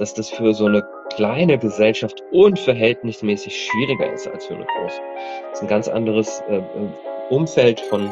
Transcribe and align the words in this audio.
dass 0.00 0.14
das 0.14 0.30
für 0.30 0.54
so 0.54 0.64
eine 0.64 0.82
kleine 1.14 1.58
Gesellschaft 1.58 2.22
unverhältnismäßig 2.32 3.54
schwieriger 3.54 4.10
ist 4.12 4.26
als 4.26 4.46
für 4.46 4.54
eine 4.54 4.64
große. 4.64 5.00
Es 5.52 5.58
ist 5.58 5.62
ein 5.62 5.68
ganz 5.68 5.88
anderes 5.88 6.42
äh, 6.48 6.62
Umfeld 7.28 7.80
von, 7.82 8.10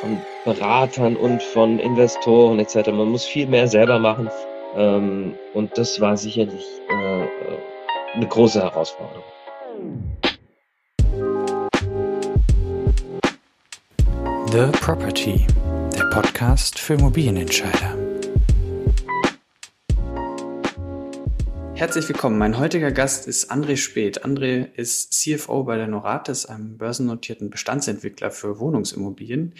von 0.00 0.18
Beratern 0.46 1.16
und 1.16 1.42
von 1.42 1.78
Investoren 1.78 2.58
etc. 2.58 2.90
Man 2.90 3.10
muss 3.10 3.26
viel 3.26 3.46
mehr 3.46 3.68
selber 3.68 3.98
machen. 3.98 4.30
Ähm, 4.76 5.34
und 5.52 5.76
das 5.76 6.00
war 6.00 6.16
sicherlich 6.16 6.64
äh, 6.88 8.16
eine 8.16 8.26
große 8.26 8.62
Herausforderung. 8.62 9.22
The 14.52 14.66
Property, 14.80 15.46
der 15.96 16.04
Podcast 16.04 16.78
für 16.78 16.94
Immobilienentscheider. 16.94 17.99
Herzlich 21.80 22.06
willkommen. 22.10 22.36
Mein 22.36 22.58
heutiger 22.58 22.92
Gast 22.92 23.26
ist 23.26 23.50
André 23.50 23.78
Speth. 23.78 24.22
André 24.22 24.66
ist 24.74 25.14
CFO 25.14 25.64
bei 25.64 25.78
der 25.78 25.86
Noratis, 25.86 26.44
einem 26.44 26.76
börsennotierten 26.76 27.48
Bestandsentwickler 27.48 28.30
für 28.30 28.58
Wohnungsimmobilien. 28.58 29.54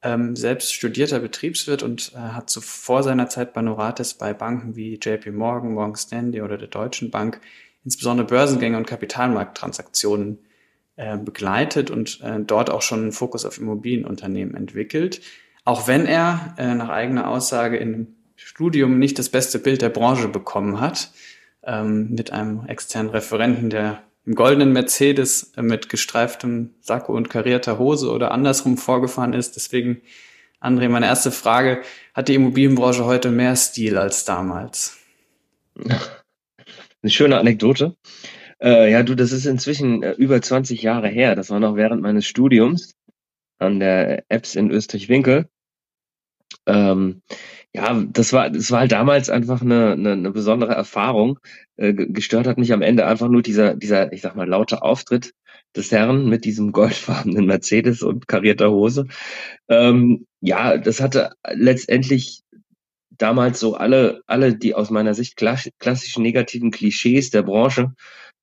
Ähm, 0.00 0.36
selbst 0.36 0.72
studierter 0.72 1.20
Betriebswirt 1.20 1.82
und 1.82 2.12
äh, 2.14 2.18
hat 2.18 2.48
zuvor 2.48 3.02
seiner 3.02 3.28
Zeit 3.28 3.52
bei 3.52 3.60
Noratis 3.60 4.14
bei 4.14 4.32
Banken 4.32 4.74
wie 4.74 4.94
JP 4.94 5.32
Morgan, 5.32 5.74
Morgan 5.74 5.96
Stanley 5.96 6.40
oder 6.40 6.56
der 6.56 6.68
Deutschen 6.68 7.10
Bank 7.10 7.42
insbesondere 7.84 8.26
Börsengänge 8.26 8.78
und 8.78 8.86
Kapitalmarkttransaktionen 8.86 10.38
äh, 10.96 11.18
begleitet 11.18 11.90
und 11.90 12.22
äh, 12.22 12.40
dort 12.40 12.70
auch 12.70 12.80
schon 12.80 13.02
einen 13.02 13.12
Fokus 13.12 13.44
auf 13.44 13.58
Immobilienunternehmen 13.58 14.54
entwickelt. 14.54 15.20
Auch 15.66 15.88
wenn 15.88 16.06
er 16.06 16.54
äh, 16.56 16.74
nach 16.74 16.88
eigener 16.88 17.28
Aussage 17.28 17.76
im 17.76 18.14
Studium 18.34 18.98
nicht 18.98 19.18
das 19.18 19.28
beste 19.28 19.58
Bild 19.58 19.82
der 19.82 19.90
Branche 19.90 20.28
bekommen 20.28 20.80
hat, 20.80 21.10
ähm, 21.62 22.10
mit 22.10 22.32
einem 22.32 22.66
externen 22.66 23.10
Referenten, 23.10 23.70
der 23.70 24.02
im 24.26 24.34
goldenen 24.34 24.72
Mercedes 24.72 25.52
äh, 25.56 25.62
mit 25.62 25.88
gestreiftem 25.88 26.74
Sakko 26.80 27.14
und 27.14 27.30
karierter 27.30 27.78
Hose 27.78 28.10
oder 28.10 28.32
andersrum 28.32 28.76
vorgefahren 28.76 29.32
ist. 29.32 29.56
Deswegen, 29.56 30.02
André, 30.60 30.88
meine 30.88 31.06
erste 31.06 31.30
Frage, 31.30 31.82
hat 32.14 32.28
die 32.28 32.34
Immobilienbranche 32.34 33.04
heute 33.04 33.30
mehr 33.30 33.56
Stil 33.56 33.96
als 33.98 34.24
damals? 34.24 34.98
Eine 37.02 37.10
schöne 37.10 37.38
Anekdote. 37.38 37.96
Äh, 38.62 38.92
ja, 38.92 39.02
du, 39.02 39.14
das 39.14 39.32
ist 39.32 39.46
inzwischen 39.46 40.02
äh, 40.02 40.12
über 40.12 40.40
20 40.40 40.82
Jahre 40.82 41.08
her. 41.08 41.34
Das 41.34 41.48
war 41.48 41.60
noch 41.60 41.76
während 41.76 42.02
meines 42.02 42.26
Studiums 42.26 42.94
an 43.58 43.80
der 43.80 44.24
EBS 44.28 44.54
in 44.54 44.70
Österreich-Winkel. 44.70 45.48
Ähm, 46.66 47.22
ja, 47.72 48.02
das 48.08 48.32
war, 48.32 48.50
das 48.50 48.70
war 48.70 48.80
halt 48.80 48.92
damals 48.92 49.30
einfach 49.30 49.62
eine, 49.62 49.92
eine, 49.92 50.12
eine 50.12 50.30
besondere 50.32 50.72
Erfahrung. 50.72 51.38
Äh, 51.76 51.94
gestört 51.94 52.46
hat 52.46 52.58
mich 52.58 52.72
am 52.72 52.82
Ende 52.82 53.06
einfach 53.06 53.28
nur 53.28 53.42
dieser, 53.42 53.76
dieser, 53.76 54.12
ich 54.12 54.22
sag 54.22 54.34
mal, 54.34 54.48
laute 54.48 54.82
Auftritt 54.82 55.32
des 55.76 55.92
Herrn 55.92 56.28
mit 56.28 56.44
diesem 56.44 56.72
goldfarbenen 56.72 57.46
Mercedes 57.46 58.02
und 58.02 58.26
karierter 58.26 58.70
Hose. 58.70 59.06
Ähm, 59.68 60.26
ja, 60.40 60.78
das 60.78 61.00
hatte 61.00 61.30
letztendlich 61.52 62.42
damals 63.10 63.60
so 63.60 63.74
alle, 63.74 64.22
alle, 64.26 64.56
die 64.56 64.74
aus 64.74 64.90
meiner 64.90 65.14
Sicht 65.14 65.36
klassischen 65.36 66.22
negativen 66.22 66.70
Klischees 66.70 67.30
der 67.30 67.42
Branche 67.42 67.92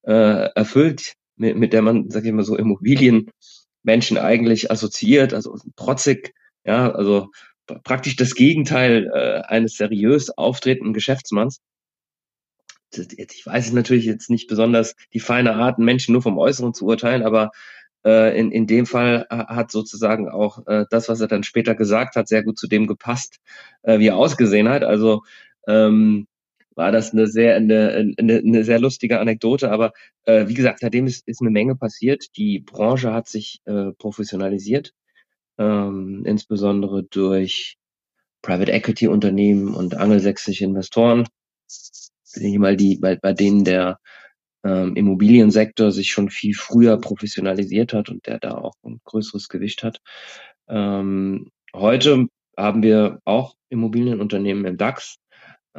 äh, 0.03 0.49
erfüllt, 0.55 1.15
mit, 1.35 1.57
mit 1.57 1.73
der 1.73 1.81
man, 1.81 2.09
sag 2.09 2.23
ich 2.23 2.31
mal 2.31 2.43
so, 2.43 2.55
Immobilienmenschen 2.55 4.17
eigentlich 4.17 4.71
assoziiert, 4.71 5.33
also 5.33 5.57
trotzig, 5.75 6.33
ja, 6.63 6.91
also 6.91 7.29
praktisch 7.83 8.15
das 8.15 8.35
Gegenteil 8.35 9.09
äh, 9.13 9.41
eines 9.47 9.75
seriös 9.75 10.29
auftretenden 10.29 10.93
Geschäftsmanns. 10.93 11.61
Ich 12.91 13.45
weiß 13.45 13.67
es 13.67 13.73
natürlich 13.73 14.05
jetzt 14.05 14.29
nicht 14.29 14.47
besonders 14.47 14.95
die 15.13 15.19
feine 15.19 15.55
Art, 15.55 15.77
Menschen 15.77 16.13
nur 16.13 16.21
vom 16.21 16.37
Äußeren 16.37 16.73
zu 16.73 16.85
urteilen, 16.85 17.21
aber 17.21 17.51
äh, 18.05 18.39
in, 18.39 18.51
in 18.51 18.65
dem 18.65 18.85
Fall 18.85 19.27
hat 19.29 19.71
sozusagen 19.71 20.29
auch 20.29 20.65
äh, 20.67 20.85
das, 20.89 21.09
was 21.09 21.19
er 21.19 21.27
dann 21.27 21.43
später 21.43 21.75
gesagt 21.75 22.15
hat, 22.15 22.29
sehr 22.29 22.43
gut 22.43 22.57
zu 22.57 22.67
dem 22.67 22.87
gepasst, 22.87 23.39
äh, 23.83 23.99
wie 23.99 24.07
er 24.07 24.15
ausgesehen 24.15 24.69
hat. 24.69 24.83
Also 24.83 25.23
ähm, 25.67 26.27
war 26.75 26.91
das 26.91 27.11
eine 27.11 27.27
sehr 27.27 27.55
eine, 27.55 28.13
eine, 28.17 28.37
eine 28.37 28.63
sehr 28.63 28.79
lustige 28.79 29.19
Anekdote. 29.19 29.71
Aber 29.71 29.91
äh, 30.25 30.47
wie 30.47 30.53
gesagt, 30.53 30.79
seitdem 30.79 31.07
ist, 31.07 31.27
ist 31.27 31.41
eine 31.41 31.49
Menge 31.49 31.75
passiert. 31.75 32.37
Die 32.37 32.59
Branche 32.59 33.13
hat 33.13 33.27
sich 33.27 33.61
äh, 33.65 33.91
professionalisiert 33.97 34.93
ähm, 35.57 36.23
insbesondere 36.25 37.03
durch 37.03 37.77
Private 38.41 38.71
Equity 38.71 39.07
Unternehmen 39.07 39.73
und 39.73 39.95
angelsächsische 39.95 40.65
Investoren, 40.65 41.27
mal 42.35 42.77
die, 42.77 42.97
bei, 42.97 43.15
bei 43.15 43.33
denen 43.33 43.63
der 43.63 43.99
ähm, 44.63 44.95
Immobiliensektor 44.95 45.91
sich 45.91 46.11
schon 46.11 46.29
viel 46.29 46.53
früher 46.53 46.99
professionalisiert 46.99 47.93
hat 47.93 48.09
und 48.09 48.25
der 48.27 48.39
da 48.39 48.51
auch 48.55 48.75
ein 48.83 48.99
größeres 49.03 49.49
Gewicht 49.49 49.83
hat. 49.83 49.99
Ähm, 50.67 51.49
heute 51.73 52.27
haben 52.57 52.83
wir 52.83 53.19
auch 53.25 53.55
Immobilienunternehmen 53.69 54.65
im 54.65 54.77
DAX, 54.77 55.17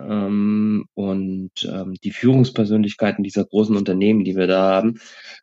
ähm, 0.09 0.87
und 0.95 1.51
ähm, 1.65 1.95
die 2.03 2.11
Führungspersönlichkeiten 2.11 3.25
dieser 3.25 3.45
großen 3.45 3.77
Unternehmen, 3.77 4.25
die 4.25 4.37
wir 4.37 4.47
da 4.47 4.63
haben, 4.63 5.01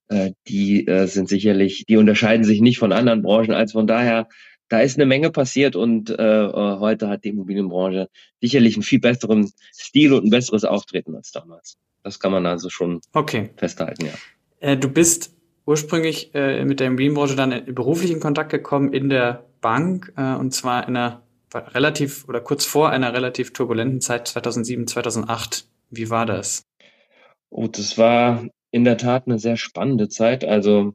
äh, 0.09 0.31
die 0.47 0.87
äh, 0.87 1.07
sind 1.07 1.29
sicherlich, 1.29 1.85
die 1.87 1.97
unterscheiden 1.97 2.43
sich 2.43 2.61
nicht 2.61 2.77
von 2.77 2.91
anderen 2.91 3.21
Branchen. 3.21 3.53
als 3.53 3.73
von 3.73 3.87
daher, 3.87 4.27
da 4.69 4.79
ist 4.79 4.97
eine 4.97 5.05
Menge 5.05 5.31
passiert 5.31 5.75
und 5.75 6.09
äh, 6.09 6.45
äh, 6.45 6.79
heute 6.79 7.07
hat 7.07 7.23
die 7.23 7.29
Immobilienbranche 7.29 8.09
sicherlich 8.41 8.75
einen 8.75 8.83
viel 8.83 8.99
besseren 8.99 9.51
Stil 9.73 10.13
und 10.13 10.25
ein 10.25 10.29
besseres 10.29 10.63
Auftreten 10.63 11.15
als 11.15 11.31
damals. 11.31 11.77
Das 12.03 12.19
kann 12.19 12.31
man 12.31 12.45
also 12.45 12.69
schon 12.69 13.01
okay. 13.13 13.49
festhalten, 13.57 14.05
ja. 14.05 14.13
Äh, 14.59 14.77
du 14.77 14.89
bist 14.89 15.35
ursprünglich 15.65 16.33
äh, 16.33 16.63
mit 16.65 16.79
der 16.79 16.87
Immobilienbranche 16.87 17.35
dann 17.35 17.63
beruflich 17.73 18.11
in 18.11 18.19
Kontakt 18.19 18.51
gekommen 18.51 18.93
in 18.93 19.09
der 19.09 19.45
Bank 19.61 20.13
und 20.15 20.53
zwar 20.53 20.87
in 20.87 20.95
einer 20.95 21.24
relativ 21.55 22.27
oder 22.27 22.41
kurz 22.41 22.65
vor 22.65 22.89
einer 22.89 23.13
relativ 23.13 23.53
turbulenten 23.53 24.01
Zeit 24.01 24.27
2007, 24.27 24.87
2008. 24.87 25.67
Wie 25.89 26.09
war 26.09 26.25
das? 26.25 26.65
Oh, 27.49 27.67
das 27.67 27.97
war 27.97 28.45
in 28.71 28.83
der 28.83 28.97
Tat 28.97 29.27
eine 29.27 29.39
sehr 29.39 29.57
spannende 29.57 30.09
Zeit. 30.09 30.43
Also 30.43 30.93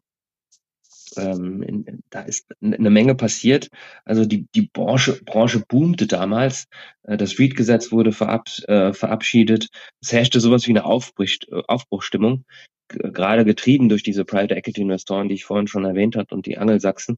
ähm, 1.16 1.62
in, 1.62 2.03
da 2.10 2.20
ist 2.20 2.47
eine 2.60 2.91
Menge 2.91 3.15
passiert. 3.15 3.69
Also 4.04 4.25
die, 4.25 4.47
die 4.54 4.69
Branche, 4.72 5.20
Branche 5.25 5.62
boomte 5.66 6.06
damals. 6.06 6.66
Äh, 7.03 7.16
das 7.16 7.38
REIT-Gesetz 7.38 7.93
wurde 7.93 8.12
verab, 8.12 8.49
äh, 8.69 8.93
verabschiedet. 8.93 9.69
Es 10.00 10.12
herrschte 10.12 10.41
sowas 10.41 10.66
wie 10.66 10.72
eine 10.72 10.84
Aufbruch, 10.84 11.26
Aufbruchstimmung, 11.66 12.44
gerade 12.88 13.44
getrieben 13.44 13.88
durch 13.88 14.03
diese 14.03 14.25
Private 14.25 14.54
Equity 14.54 14.82
Investoren, 14.82 15.28
die 15.28 15.34
ich 15.34 15.44
vorhin 15.44 15.66
schon 15.66 15.84
erwähnt 15.84 16.16
habe, 16.16 16.34
und 16.34 16.47
die 16.47 16.59
Angelsachsen. 16.59 17.16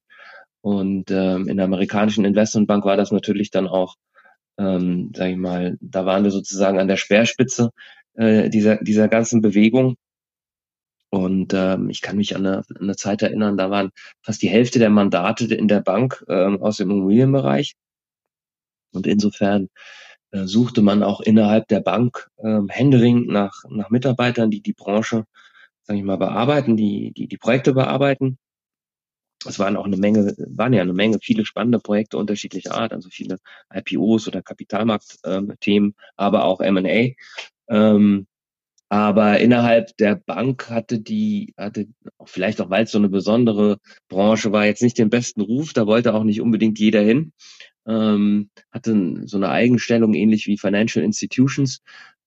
Und 0.62 1.10
ähm, 1.10 1.48
in 1.48 1.56
der 1.56 1.66
amerikanischen 1.66 2.24
Investmentbank 2.24 2.84
war 2.84 2.96
das 2.96 3.10
natürlich 3.10 3.50
dann 3.50 3.66
auch, 3.66 3.96
ähm, 4.58 5.12
sage 5.14 5.32
ich 5.32 5.36
mal, 5.36 5.76
da 5.80 6.06
waren 6.06 6.22
wir 6.24 6.30
sozusagen 6.30 6.78
an 6.78 6.88
der 6.88 6.96
Speerspitze 6.96 7.70
äh, 8.14 8.48
dieser, 8.48 8.76
dieser 8.76 9.08
ganzen 9.08 9.42
Bewegung. 9.42 9.96
Und 11.10 11.52
ähm, 11.52 11.90
ich 11.90 12.00
kann 12.00 12.16
mich 12.16 12.36
an 12.36 12.46
eine, 12.46 12.58
an 12.58 12.76
eine 12.80 12.96
Zeit 12.96 13.22
erinnern, 13.22 13.56
da 13.56 13.70
waren 13.70 13.90
fast 14.22 14.40
die 14.40 14.48
Hälfte 14.48 14.78
der 14.78 14.88
Mandate 14.88 15.52
in 15.52 15.68
der 15.68 15.80
Bank 15.80 16.24
ähm, 16.28 16.62
aus 16.62 16.76
dem 16.78 16.90
Immobilienbereich. 16.90 17.74
Und 18.92 19.06
insofern 19.06 19.68
äh, 20.30 20.44
suchte 20.44 20.80
man 20.80 21.02
auch 21.02 21.20
innerhalb 21.20 21.66
der 21.68 21.80
Bank 21.80 22.28
ähm, 22.38 22.68
händeringend 22.68 23.28
nach, 23.28 23.64
nach 23.68 23.90
Mitarbeitern, 23.90 24.50
die 24.50 24.62
die 24.62 24.74
Branche, 24.74 25.24
sage 25.82 25.98
ich 25.98 26.04
mal, 26.04 26.18
bearbeiten, 26.18 26.76
die, 26.76 27.12
die 27.12 27.26
die 27.26 27.38
Projekte 27.38 27.74
bearbeiten 27.74 28.38
es 29.46 29.58
waren 29.58 29.76
auch 29.76 29.84
eine 29.84 29.96
Menge, 29.96 30.34
waren 30.38 30.72
ja 30.72 30.82
eine 30.82 30.92
Menge, 30.92 31.18
viele 31.20 31.44
spannende 31.44 31.78
Projekte 31.78 32.18
unterschiedlicher 32.18 32.74
Art, 32.74 32.92
also 32.92 33.08
viele 33.10 33.38
IPOs 33.72 34.28
oder 34.28 34.42
Kapitalmarktthemen, 34.42 35.94
aber 36.16 36.44
auch 36.44 36.60
M&A. 36.60 37.14
Ähm, 37.68 38.26
aber 38.92 39.40
innerhalb 39.40 39.96
der 39.96 40.16
Bank 40.16 40.68
hatte 40.68 41.00
die, 41.00 41.54
hatte 41.56 41.86
vielleicht 42.26 42.60
auch, 42.60 42.68
weil 42.68 42.84
es 42.84 42.90
so 42.90 42.98
eine 42.98 43.08
besondere 43.08 43.78
Branche 44.08 44.52
war, 44.52 44.66
jetzt 44.66 44.82
nicht 44.82 44.98
den 44.98 45.08
besten 45.08 45.40
Ruf, 45.40 45.72
da 45.72 45.86
wollte 45.86 46.12
auch 46.12 46.24
nicht 46.24 46.42
unbedingt 46.42 46.78
jeder 46.78 47.00
hin. 47.00 47.32
Ähm, 47.86 48.50
hatte 48.70 49.22
so 49.26 49.38
eine 49.38 49.48
Eigenstellung, 49.48 50.12
ähnlich 50.12 50.46
wie 50.46 50.58
Financial 50.58 51.02
Institutions. 51.02 51.80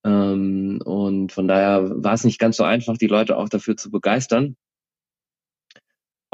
Ähm, 0.04 0.82
und 0.84 1.32
von 1.32 1.48
daher 1.48 2.04
war 2.04 2.14
es 2.14 2.24
nicht 2.24 2.40
ganz 2.40 2.58
so 2.58 2.64
einfach, 2.64 2.98
die 2.98 3.08
Leute 3.08 3.38
auch 3.38 3.50
dafür 3.50 3.78
zu 3.78 3.92
begeistern. 3.92 4.56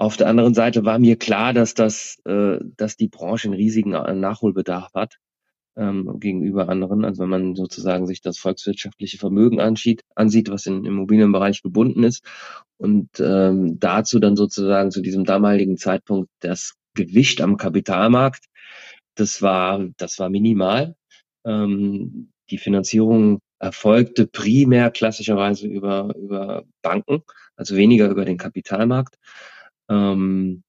Auf 0.01 0.17
der 0.17 0.25
anderen 0.25 0.55
Seite 0.55 0.83
war 0.83 0.97
mir 0.97 1.15
klar, 1.15 1.53
dass 1.53 1.75
das, 1.75 2.17
äh, 2.25 2.57
dass 2.75 2.97
die 2.97 3.07
Branche 3.07 3.47
einen 3.47 3.53
riesigen 3.53 3.93
äh, 3.93 4.15
Nachholbedarf 4.15 4.91
hat 4.95 5.19
ähm, 5.75 6.19
gegenüber 6.19 6.69
anderen. 6.69 7.05
Also 7.05 7.21
wenn 7.21 7.29
man 7.29 7.55
sozusagen 7.55 8.07
sich 8.07 8.19
das 8.19 8.39
volkswirtschaftliche 8.39 9.19
Vermögen 9.19 9.59
ansieht, 9.59 10.01
ansieht, 10.15 10.49
was 10.49 10.65
im 10.65 10.85
Immobilienbereich 10.85 11.61
gebunden 11.61 12.01
ist 12.01 12.25
und 12.77 13.09
ähm, 13.19 13.77
dazu 13.79 14.17
dann 14.17 14.35
sozusagen 14.35 14.89
zu 14.89 15.03
diesem 15.03 15.23
damaligen 15.23 15.77
Zeitpunkt 15.77 16.31
das 16.39 16.73
Gewicht 16.95 17.39
am 17.39 17.57
Kapitalmarkt, 17.57 18.45
das 19.13 19.43
war, 19.43 19.85
das 19.97 20.17
war 20.17 20.31
minimal. 20.31 20.95
Ähm, 21.45 22.31
die 22.49 22.57
Finanzierung 22.57 23.37
erfolgte 23.59 24.25
primär 24.25 24.89
klassischerweise 24.89 25.67
über, 25.67 26.15
über 26.15 26.63
Banken, 26.81 27.21
also 27.55 27.75
weniger 27.75 28.09
über 28.09 28.25
den 28.25 28.39
Kapitalmarkt. 28.39 29.19
Ähm, 29.91 30.63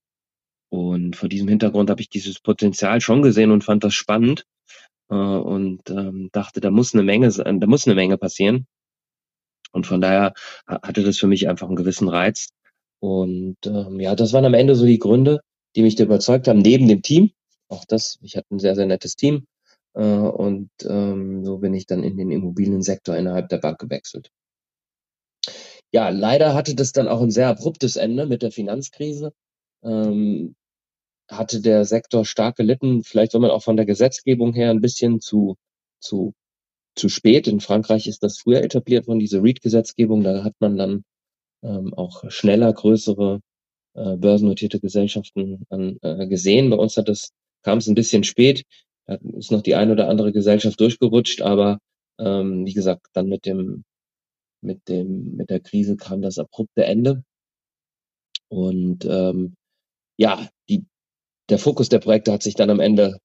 und 0.69 1.15
vor 1.15 1.29
diesem 1.29 1.47
Hintergrund 1.47 1.89
habe 1.89 2.01
ich 2.01 2.09
dieses 2.09 2.39
Potenzial 2.39 2.99
schon 2.99 3.21
gesehen 3.21 3.51
und 3.51 3.63
fand 3.63 3.83
das 3.83 3.93
spannend 3.93 4.45
äh, 5.09 5.15
und 5.15 5.89
ähm, 5.89 6.29
dachte, 6.31 6.61
da 6.61 6.71
muss 6.71 6.93
eine 6.93 7.03
Menge, 7.03 7.29
da 7.29 7.67
muss 7.67 7.87
eine 7.87 7.95
Menge 7.95 8.17
passieren. 8.17 8.67
Und 9.71 9.87
von 9.87 10.01
daher 10.01 10.33
hatte 10.67 11.03
das 11.03 11.17
für 11.17 11.27
mich 11.27 11.47
einfach 11.47 11.67
einen 11.67 11.75
gewissen 11.75 12.07
Reiz. 12.07 12.49
Und 12.99 13.57
ähm, 13.65 13.99
ja, 13.99 14.15
das 14.15 14.33
waren 14.33 14.45
am 14.45 14.53
Ende 14.53 14.75
so 14.75 14.85
die 14.85 14.99
Gründe, 14.99 15.41
die 15.75 15.81
mich 15.81 15.95
da 15.95 16.03
überzeugt 16.03 16.47
haben, 16.47 16.59
neben 16.59 16.87
dem 16.87 17.01
Team. 17.01 17.31
Auch 17.69 17.85
das, 17.85 18.19
ich 18.21 18.37
hatte 18.37 18.53
ein 18.53 18.59
sehr, 18.59 18.75
sehr 18.75 18.85
nettes 18.85 19.15
Team. 19.15 19.45
Äh, 19.93 20.03
und 20.03 20.69
ähm, 20.87 21.43
so 21.45 21.57
bin 21.57 21.73
ich 21.73 21.87
dann 21.87 22.03
in 22.03 22.17
den 22.17 22.31
Immobiliensektor 22.31 23.15
innerhalb 23.15 23.49
der 23.49 23.57
Bank 23.57 23.79
gewechselt. 23.79 24.29
Ja, 25.93 26.09
leider 26.09 26.53
hatte 26.53 26.75
das 26.75 26.91
dann 26.91 27.07
auch 27.07 27.21
ein 27.21 27.31
sehr 27.31 27.47
abruptes 27.47 27.95
Ende 27.95 28.25
mit 28.25 28.41
der 28.41 28.51
Finanzkrise. 28.51 29.33
Ähm, 29.83 30.55
hatte 31.29 31.61
der 31.61 31.85
Sektor 31.85 32.25
stark 32.25 32.57
gelitten, 32.57 33.03
vielleicht 33.03 33.33
wenn 33.33 33.41
man 33.41 33.51
auch 33.51 33.63
von 33.63 33.77
der 33.77 33.85
Gesetzgebung 33.85 34.53
her 34.53 34.71
ein 34.71 34.81
bisschen 34.81 35.21
zu, 35.21 35.55
zu 35.99 36.33
zu 36.95 37.09
spät. 37.09 37.47
In 37.47 37.59
Frankreich 37.59 38.07
ist 38.07 38.23
das 38.23 38.39
früher 38.39 38.61
etabliert 38.61 39.07
worden, 39.07 39.19
diese 39.19 39.41
REIT-Gesetzgebung. 39.41 40.23
Da 40.23 40.43
hat 40.43 40.55
man 40.59 40.77
dann 40.77 41.03
ähm, 41.63 41.93
auch 41.93 42.29
schneller 42.29 42.71
größere 42.73 43.41
äh, 43.95 44.17
börsennotierte 44.17 44.79
Gesellschaften 44.79 45.65
an, 45.69 45.97
äh, 46.01 46.27
gesehen. 46.27 46.69
Bei 46.69 46.77
uns 46.77 46.97
hat 46.97 47.09
das, 47.09 47.31
kam 47.63 47.79
es 47.79 47.87
ein 47.87 47.95
bisschen 47.95 48.23
spät. 48.23 48.63
Da 49.05 49.15
ist 49.37 49.51
noch 49.51 49.61
die 49.61 49.75
eine 49.75 49.93
oder 49.93 50.09
andere 50.09 50.31
Gesellschaft 50.31 50.79
durchgerutscht, 50.79 51.41
aber 51.41 51.79
ähm, 52.19 52.65
wie 52.65 52.73
gesagt, 52.73 53.07
dann 53.13 53.27
mit 53.27 53.45
dem, 53.45 53.83
mit 54.63 54.87
dem, 54.87 55.35
mit 55.35 55.49
der 55.49 55.59
Krise 55.59 55.97
kam 55.97 56.21
das 56.21 56.37
abrupte 56.37 56.85
Ende. 56.85 57.23
Und 58.49 59.05
ähm, 59.05 59.55
ja, 60.17 60.47
die, 60.69 60.85
der 61.49 61.59
Fokus 61.59 61.89
der 61.89 61.99
Projekte 61.99 62.31
hat 62.31 62.43
sich 62.43 62.55
dann 62.55 62.69
am 62.69 62.79
Ende 62.79 63.17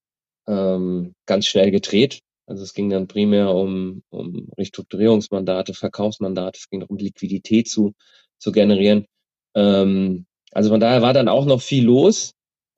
ähm, 0.47 1.15
ganz 1.27 1.47
schnell 1.47 1.71
gedreht. 1.71 2.21
Also 2.47 2.63
es 2.63 2.73
ging 2.73 2.89
dann 2.89 3.09
primär 3.09 3.55
um, 3.55 4.03
um 4.11 4.49
Restrukturierungsmandate, 4.57 5.75
Verkaufsmandate, 5.75 6.59
es 6.59 6.71
ging 6.71 6.83
um 6.83 6.97
Liquidität 6.97 7.69
zu, 7.69 7.93
zu 8.39 8.53
generieren. 8.53 9.07
Ähm, 9.55 10.27
also 10.53 10.71
von 10.71 10.81
daher 10.81 11.03
war 11.03 11.13
dann 11.13 11.29
auch 11.29 11.45
noch 11.45 11.61
viel 11.61 11.85
los, 11.85 12.33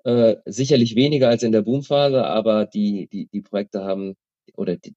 äh, 0.05 0.37
sicherlich 0.45 0.97
weniger 0.97 1.29
als 1.29 1.45
in 1.45 1.53
der 1.53 1.63
Boomphase, 1.63 2.25
aber 2.27 2.67
die, 2.67 3.09
die, 3.13 3.29
die 3.33 3.43
Projekte 3.43 3.85
haben 3.85 4.17
oder 4.57 4.77
die, 4.77 4.93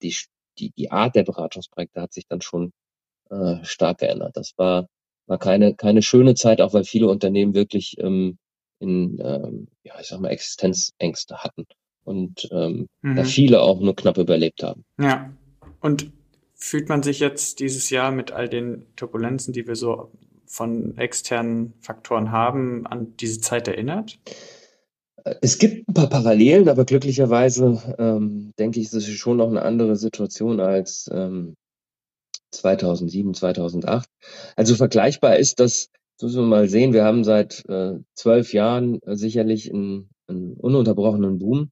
die, 0.58 0.72
die 0.72 0.92
Art 0.92 1.16
der 1.16 1.24
Beratungsprojekte 1.24 2.02
hat 2.02 2.14
sich 2.14 2.26
dann 2.28 2.42
schon 2.42 2.72
äh, 3.34 3.66
stark 3.66 4.00
geändert. 4.00 4.38
Das 4.38 4.54
war, 4.58 4.88
war 5.26 5.40
keine, 5.40 5.76
keine 5.76 6.02
schöne 6.02 6.36
Zeit, 6.36 6.62
auch 6.62 6.74
weil 6.74 6.84
viele 6.84 7.08
Unternehmen 7.08 7.54
wirklich 7.54 7.98
ähm, 8.00 8.38
in, 8.80 9.20
ähm, 9.24 9.68
ja, 9.84 9.94
ich 10.00 10.08
sag 10.08 10.20
mal, 10.20 10.30
Existenzängste 10.30 11.38
hatten 11.38 11.66
und 12.04 12.48
ähm, 12.52 12.88
mhm. 13.02 13.16
da 13.16 13.24
viele 13.24 13.62
auch 13.62 13.80
nur 13.80 13.96
knapp 13.96 14.18
überlebt 14.18 14.62
haben. 14.64 14.84
Ja. 15.00 15.32
Und 15.80 16.12
fühlt 16.54 16.90
man 16.90 17.04
sich 17.04 17.20
jetzt 17.20 17.60
dieses 17.60 17.90
Jahr 17.90 18.12
mit 18.12 18.32
all 18.32 18.48
den 18.48 18.86
Turbulenzen, 18.96 19.54
die 19.54 19.68
wir 19.68 19.76
so 19.76 20.12
von 20.46 20.98
externen 20.98 21.74
Faktoren 21.80 22.32
haben, 22.32 22.86
an 22.86 23.16
diese 23.20 23.42
Zeit 23.42 23.68
erinnert? 23.68 24.20
Es 25.42 25.58
gibt 25.58 25.88
ein 25.88 25.94
paar 25.94 26.10
Parallelen, 26.10 26.68
aber 26.68 26.86
glücklicherweise 26.86 27.96
ähm, 27.98 28.54
denke 28.60 28.80
ich, 28.80 28.88
ist 28.88 28.94
es 28.94 29.08
schon 29.10 29.38
noch 29.38 29.50
eine 29.50 29.62
andere 29.62 29.96
Situation 29.96 30.60
als 30.60 31.10
ähm, 31.14 31.56
2007, 32.54 33.34
2008. 33.34 34.10
Also 34.56 34.76
vergleichbar 34.76 35.38
ist 35.38 35.60
das, 35.60 35.90
das 36.18 36.28
müssen 36.28 36.42
wir 36.42 36.48
mal 36.48 36.70
sehen, 36.70 36.94
wir 36.94 37.04
haben 37.04 37.24
seit 37.24 37.68
äh, 37.70 37.96
zwölf 38.14 38.54
Jahren 38.54 39.02
äh, 39.04 39.16
sicherlich 39.16 39.72
einen, 39.72 40.10
einen 40.28 40.54
ununterbrochenen 40.54 41.40
Boom 41.40 41.72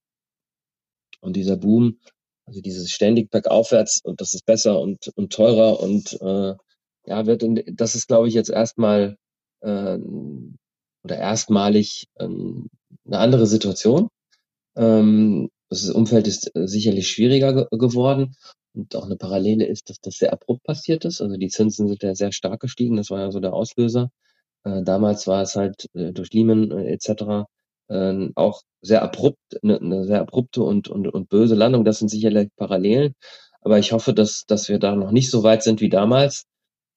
und 1.22 1.36
dieser 1.36 1.58
Boom, 1.58 2.00
also 2.46 2.62
dieses 2.62 2.92
ständig 2.92 3.30
bergaufwärts 3.30 4.02
und 4.04 4.22
das 4.22 4.34
ist 4.34 4.46
besser 4.46 4.80
und, 4.80 5.12
und 5.16 5.32
teurer 5.32 5.80
und 5.80 6.20
äh, 6.22 6.56
ja, 7.06 7.26
wird 7.26 7.44
in, 7.44 7.64
das 7.74 7.96
ist, 7.96 8.08
glaube 8.08 8.28
ich, 8.28 8.34
jetzt 8.34 8.50
erstmal 8.50 9.18
äh, 9.62 9.98
oder 11.04 11.18
erstmalig 11.18 12.08
äh, 12.16 12.26
eine 12.26 13.18
andere 13.18 13.48
Situation. 13.48 14.10
Ähm, 14.76 15.50
das 15.70 15.90
Umfeld 15.90 16.28
ist 16.28 16.56
äh, 16.56 16.68
sicherlich 16.68 17.10
schwieriger 17.10 17.54
ge 17.54 17.78
geworden. 17.78 18.36
Und 18.74 18.96
auch 18.96 19.06
eine 19.06 19.18
Parallele 19.18 19.66
ist, 19.66 19.90
dass 19.90 20.00
das 20.00 20.16
sehr 20.16 20.34
abrupt 20.34 20.64
passiert 20.64 21.06
ist. 21.06 21.22
Also 21.22 21.36
die 21.38 21.50
Zinsen 21.50 21.88
sind 21.88 22.04
ja 22.04 22.16
sehr 22.16 22.32
stark 22.32 22.62
gestiegen. 22.62 22.98
Das 22.98 23.10
war 23.10 23.20
ja 23.20 23.32
so 23.32 23.40
der 23.40 23.54
Auslöser. 23.54 24.12
Äh, 24.64 24.84
damals 24.84 25.28
war 25.28 25.42
es 25.42 25.56
halt 25.56 25.88
äh, 25.94 26.14
durch 26.14 26.32
Lehman 26.34 26.72
äh, 26.72 26.92
etc 26.94 27.46
äh, 27.92 28.30
auch 28.36 28.62
sehr 28.82 29.04
abrupt, 29.04 29.40
eine, 29.62 29.80
eine 29.80 30.06
sehr 30.06 30.22
abrupte 30.22 30.64
und, 30.64 30.88
und, 30.88 31.08
und 31.08 31.30
böse 31.30 31.56
Landung. 31.56 31.86
Das 31.86 32.00
sind 32.00 32.10
sicherlich 32.10 32.50
Parallelen. 32.56 33.14
Aber 33.62 33.78
ich 33.78 33.92
hoffe, 33.92 34.14
dass, 34.14 34.46
dass 34.48 34.70
wir 34.70 34.80
da 34.80 34.96
noch 34.96 35.12
nicht 35.12 35.30
so 35.30 35.44
weit 35.44 35.62
sind 35.64 35.82
wie 35.82 35.90
damals. 35.90 36.46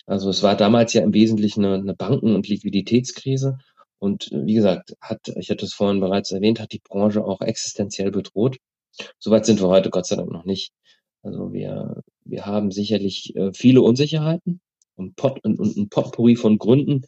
Also 0.07 0.31
es 0.31 0.43
war 0.43 0.57
damals 0.57 0.93
ja 0.93 1.03
im 1.03 1.15
Wesentlichen 1.15 1.65
eine, 1.65 1.77
eine 1.77 1.95
Banken- 1.95 2.35
und 2.35 2.49
Liquiditätskrise. 2.49 3.59
Und 3.99 4.33
äh, 4.33 4.47
wie 4.47 4.55
gesagt, 4.55 4.95
hat, 5.01 5.21
ich 5.37 5.51
hatte 5.51 5.65
es 5.67 5.75
vorhin 5.75 6.01
bereits 6.01 6.31
erwähnt, 6.31 6.61
hat 6.61 6.73
die 6.73 6.83
Branche 6.83 7.25
auch 7.25 7.41
existenziell 7.41 8.11
bedroht. 8.11 8.59
Soweit 9.19 9.45
sind 9.45 9.61
wir 9.61 9.69
heute 9.69 9.91
Gott 9.91 10.07
sei 10.07 10.17
Dank 10.17 10.31
noch 10.31 10.45
nicht. 10.45 10.73
Also 11.25 11.53
wir, 11.53 12.03
wir 12.25 12.47
haben 12.47 12.71
sicherlich 12.71 13.35
äh, 13.35 13.53
viele 13.55 13.83
Unsicherheiten 13.83 14.61
und, 14.95 15.17
Pot, 15.17 15.43
und, 15.43 15.59
und 15.59 15.77
ein 15.77 15.89
Potpourri 15.89 16.37
von 16.37 16.59
Gründen, 16.59 17.07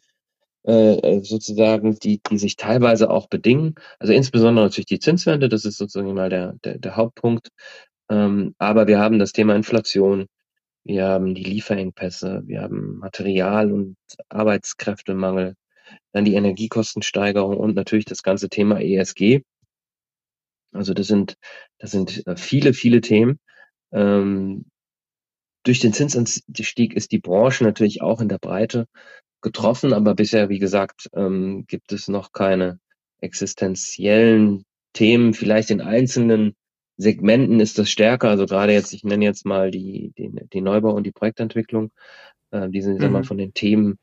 äh, 0.65 0.97
äh, 0.97 1.23
sozusagen, 1.23 1.97
die, 1.99 2.19
die 2.29 2.37
sich 2.39 2.55
teilweise 2.55 3.09
auch 3.11 3.27
bedingen. 3.27 3.75
Also 3.99 4.13
insbesondere 4.13 4.65
natürlich 4.65 4.87
die 4.87 4.99
Zinswende, 4.99 5.49
das 5.49 5.65
ist 5.65 5.77
sozusagen 5.77 6.13
mal 6.13 6.29
der, 6.29 6.55
der, 6.63 6.79
der 6.79 6.95
Hauptpunkt. 6.95 7.49
Ähm, 8.09 8.55
aber 8.57 8.87
wir 8.87 8.99
haben 8.99 9.19
das 9.19 9.33
Thema 9.33 9.55
Inflation, 9.55 10.25
wir 10.83 11.05
haben 11.05 11.35
die 11.35 11.43
Lieferengpässe, 11.43 12.43
wir 12.45 12.61
haben 12.61 12.97
Material- 12.97 13.71
und 13.71 13.97
Arbeitskräftemangel, 14.29 15.55
dann 16.11 16.25
die 16.25 16.35
Energiekostensteigerung 16.35 17.57
und 17.57 17.75
natürlich 17.75 18.05
das 18.05 18.23
ganze 18.23 18.49
Thema 18.49 18.81
ESG. 18.81 19.43
Also 20.73 20.93
das 20.93 21.07
sind, 21.07 21.35
das 21.77 21.91
sind 21.91 22.25
äh, 22.27 22.35
viele, 22.35 22.73
viele 22.73 23.01
Themen. 23.01 23.39
Ähm, 23.91 24.65
durch 25.63 25.79
den 25.79 25.93
Zinsanstieg 25.93 26.93
ist 26.93 27.11
die 27.11 27.19
Branche 27.19 27.63
natürlich 27.63 28.01
auch 28.01 28.21
in 28.21 28.29
der 28.29 28.37
Breite 28.37 28.87
getroffen, 29.41 29.93
aber 29.93 30.15
bisher, 30.15 30.49
wie 30.49 30.59
gesagt, 30.59 31.09
ähm, 31.13 31.65
gibt 31.67 31.91
es 31.91 32.07
noch 32.07 32.31
keine 32.31 32.79
existenziellen 33.19 34.63
Themen. 34.93 35.33
Vielleicht 35.33 35.69
in 35.71 35.81
einzelnen 35.81 36.55
Segmenten 36.97 37.59
ist 37.59 37.77
das 37.77 37.89
stärker. 37.89 38.29
Also 38.29 38.45
gerade 38.45 38.73
jetzt, 38.73 38.93
ich 38.93 39.03
nenne 39.03 39.25
jetzt 39.25 39.45
mal 39.45 39.69
die, 39.69 40.13
die, 40.17 40.31
die 40.51 40.61
Neubau 40.61 40.93
und 40.93 41.03
die 41.03 41.11
Projektentwicklung. 41.11 41.91
Äh, 42.51 42.69
die 42.69 42.81
sind 42.81 42.99
mhm. 42.99 43.11
mal 43.11 43.23
von 43.23 43.37
den 43.37 43.53
Themen 43.53 43.99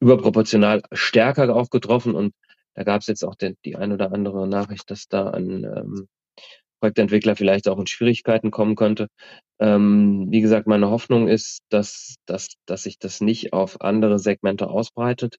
überproportional 0.00 0.82
stärker 0.92 1.54
auch 1.54 1.70
getroffen 1.70 2.14
und 2.14 2.32
da 2.74 2.84
gab 2.84 3.00
es 3.00 3.08
jetzt 3.08 3.24
auch 3.24 3.34
die, 3.34 3.56
die 3.64 3.74
ein 3.74 3.92
oder 3.92 4.12
andere 4.12 4.46
Nachricht, 4.46 4.88
dass 4.92 5.08
da 5.08 5.30
ein 5.30 5.64
ähm, 5.64 6.08
Projektentwickler 6.80 7.36
vielleicht 7.36 7.68
auch 7.68 7.78
in 7.78 7.86
Schwierigkeiten 7.86 8.50
kommen 8.50 8.76
könnte. 8.76 9.08
Ähm, 9.58 10.26
wie 10.30 10.40
gesagt, 10.40 10.66
meine 10.66 10.90
Hoffnung 10.90 11.28
ist, 11.28 11.60
dass, 11.70 12.16
dass, 12.26 12.48
dass 12.66 12.84
sich 12.84 12.98
das 12.98 13.20
nicht 13.20 13.52
auf 13.52 13.80
andere 13.80 14.18
Segmente 14.18 14.68
ausbreitet. 14.68 15.36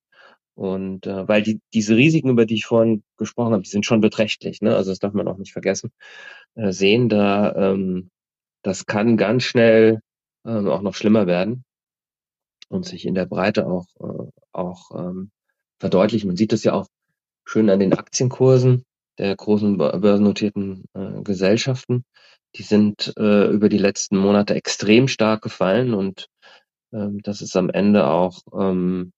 Und 0.56 1.08
äh, 1.08 1.28
weil 1.28 1.42
die, 1.42 1.62
diese 1.74 1.96
Risiken, 1.96 2.30
über 2.30 2.46
die 2.46 2.56
ich 2.56 2.66
vorhin 2.66 3.04
gesprochen 3.18 3.54
habe, 3.54 3.64
die 3.64 3.70
sind 3.70 3.86
schon 3.86 4.02
beträchtlich. 4.02 4.62
Ne? 4.62 4.76
Also 4.76 4.92
das 4.92 5.00
darf 5.00 5.14
man 5.14 5.28
auch 5.28 5.38
nicht 5.38 5.54
vergessen. 5.54 5.92
Äh, 6.56 6.74
sehen, 6.74 7.08
da 7.08 7.56
ähm, 7.56 8.10
das 8.64 8.86
kann 8.86 9.16
ganz 9.16 9.44
schnell 9.44 10.02
ähm, 10.46 10.68
auch 10.68 10.82
noch 10.82 10.96
schlimmer 10.96 11.28
werden 11.28 11.64
und 12.68 12.86
sich 12.86 13.06
in 13.06 13.16
der 13.16 13.26
Breite 13.26 13.68
auch, 13.68 13.88
äh, 14.02 14.30
auch 14.52 14.92
ähm, 14.94 15.32
verdeutlichen. 15.80 16.28
Man 16.28 16.38
sieht 16.38 16.52
das 16.52 16.64
ja 16.64 16.74
auch 16.74 16.88
schön 17.46 17.70
an 17.70 17.80
den 17.80 17.94
Aktienkursen 17.94 18.84
der 19.20 19.36
großen 19.36 19.78
börsennotierten 19.78 20.86
äh, 20.94 21.22
Gesellschaften. 21.24 22.04
Die 22.56 22.64
sind 22.64 23.14
äh, 23.18 23.48
über 23.48 23.70
die 23.70 23.78
letzten 23.78 24.18
Monate 24.18 24.56
extrem 24.56 25.08
stark 25.08 25.44
gefallen 25.44 25.94
und 25.94 26.28
ähm, 26.92 27.20
das 27.22 27.42
ist 27.42 27.56
am 27.56 27.70
Ende 27.70 28.08
auch 28.08 28.42
ähm, 28.60 29.12